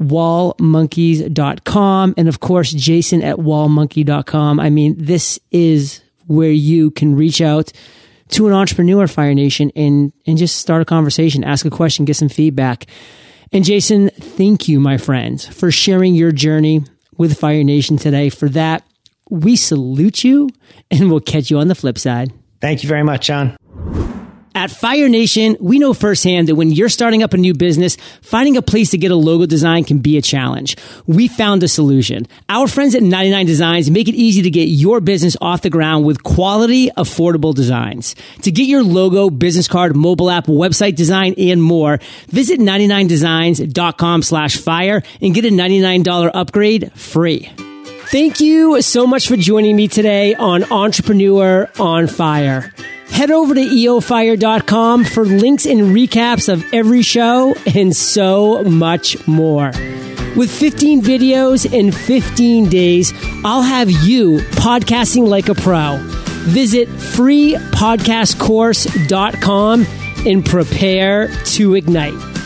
Wallmonkeys.com. 0.00 2.14
And 2.16 2.28
of 2.28 2.40
course, 2.40 2.72
Jason 2.72 3.22
at 3.22 3.36
wallmonkey.com. 3.36 4.58
I 4.58 4.70
mean, 4.70 4.96
this 4.98 5.38
is 5.50 6.00
where 6.26 6.50
you 6.50 6.90
can 6.90 7.14
reach 7.14 7.40
out 7.40 7.72
to 8.30 8.46
an 8.46 8.52
entrepreneur, 8.52 9.06
Fire 9.08 9.34
Nation, 9.34 9.72
and, 9.74 10.12
and 10.26 10.38
just 10.38 10.56
start 10.56 10.82
a 10.82 10.84
conversation, 10.84 11.44
ask 11.44 11.66
a 11.66 11.70
question, 11.70 12.04
get 12.04 12.16
some 12.16 12.28
feedback. 12.28 12.86
And 13.52 13.64
Jason, 13.64 14.10
thank 14.10 14.68
you, 14.68 14.78
my 14.78 14.96
friend, 14.96 15.40
for 15.40 15.72
sharing 15.72 16.14
your 16.14 16.30
journey 16.30 16.84
with 17.16 17.38
Fire 17.38 17.64
Nation 17.64 17.96
today. 17.96 18.30
For 18.30 18.48
that, 18.50 18.84
we 19.30 19.56
salute 19.56 20.24
you 20.24 20.50
and 20.90 21.10
we'll 21.10 21.20
catch 21.20 21.50
you 21.50 21.58
on 21.58 21.68
the 21.68 21.74
flip 21.74 21.98
side. 21.98 22.32
Thank 22.60 22.82
you 22.82 22.88
very 22.88 23.04
much, 23.04 23.26
John. 23.26 23.56
At 24.52 24.70
Fire 24.70 25.08
Nation, 25.08 25.56
we 25.60 25.78
know 25.78 25.94
firsthand 25.94 26.48
that 26.48 26.56
when 26.56 26.72
you're 26.72 26.88
starting 26.88 27.22
up 27.22 27.32
a 27.32 27.36
new 27.38 27.54
business, 27.54 27.96
finding 28.20 28.56
a 28.56 28.62
place 28.62 28.90
to 28.90 28.98
get 28.98 29.12
a 29.12 29.16
logo 29.16 29.46
design 29.46 29.84
can 29.84 30.00
be 30.00 30.18
a 30.18 30.22
challenge. 30.22 30.76
We 31.06 31.28
found 31.28 31.62
a 31.62 31.68
solution. 31.68 32.26
Our 32.48 32.66
friends 32.66 32.96
at 32.96 33.02
99 33.02 33.46
Designs 33.46 33.90
make 33.90 34.08
it 34.08 34.14
easy 34.14 34.42
to 34.42 34.50
get 34.50 34.64
your 34.64 35.00
business 35.00 35.36
off 35.40 35.62
the 35.62 35.70
ground 35.70 36.04
with 36.04 36.24
quality, 36.24 36.90
affordable 36.90 37.54
designs. 37.54 38.16
To 38.42 38.50
get 38.50 38.66
your 38.66 38.82
logo, 38.82 39.30
business 39.30 39.68
card, 39.68 39.94
mobile 39.94 40.28
app, 40.28 40.46
website 40.46 40.96
design, 40.96 41.34
and 41.38 41.62
more, 41.62 42.00
visit 42.26 42.58
99designs.com 42.58 44.22
slash 44.22 44.56
fire 44.56 45.02
and 45.22 45.32
get 45.32 45.44
a 45.44 45.48
$99 45.48 46.30
upgrade 46.34 46.92
free. 46.94 47.50
Thank 48.10 48.40
you 48.40 48.82
so 48.82 49.06
much 49.06 49.28
for 49.28 49.36
joining 49.36 49.76
me 49.76 49.86
today 49.86 50.34
on 50.34 50.64
Entrepreneur 50.72 51.70
on 51.78 52.08
Fire. 52.08 52.72
Head 53.08 53.30
over 53.30 53.54
to 53.54 53.60
eofire.com 53.60 55.04
for 55.04 55.24
links 55.24 55.64
and 55.64 55.94
recaps 55.94 56.52
of 56.52 56.64
every 56.74 57.02
show 57.02 57.54
and 57.72 57.94
so 57.94 58.64
much 58.64 59.28
more. 59.28 59.68
With 60.36 60.50
15 60.50 61.02
videos 61.02 61.72
in 61.72 61.92
15 61.92 62.68
days, 62.68 63.12
I'll 63.44 63.62
have 63.62 63.92
you 63.92 64.38
podcasting 64.56 65.28
like 65.28 65.48
a 65.48 65.54
pro. 65.54 66.00
Visit 66.48 66.88
freepodcastcourse.com 66.88 69.86
and 70.26 70.44
prepare 70.44 71.28
to 71.28 71.76
ignite. 71.76 72.39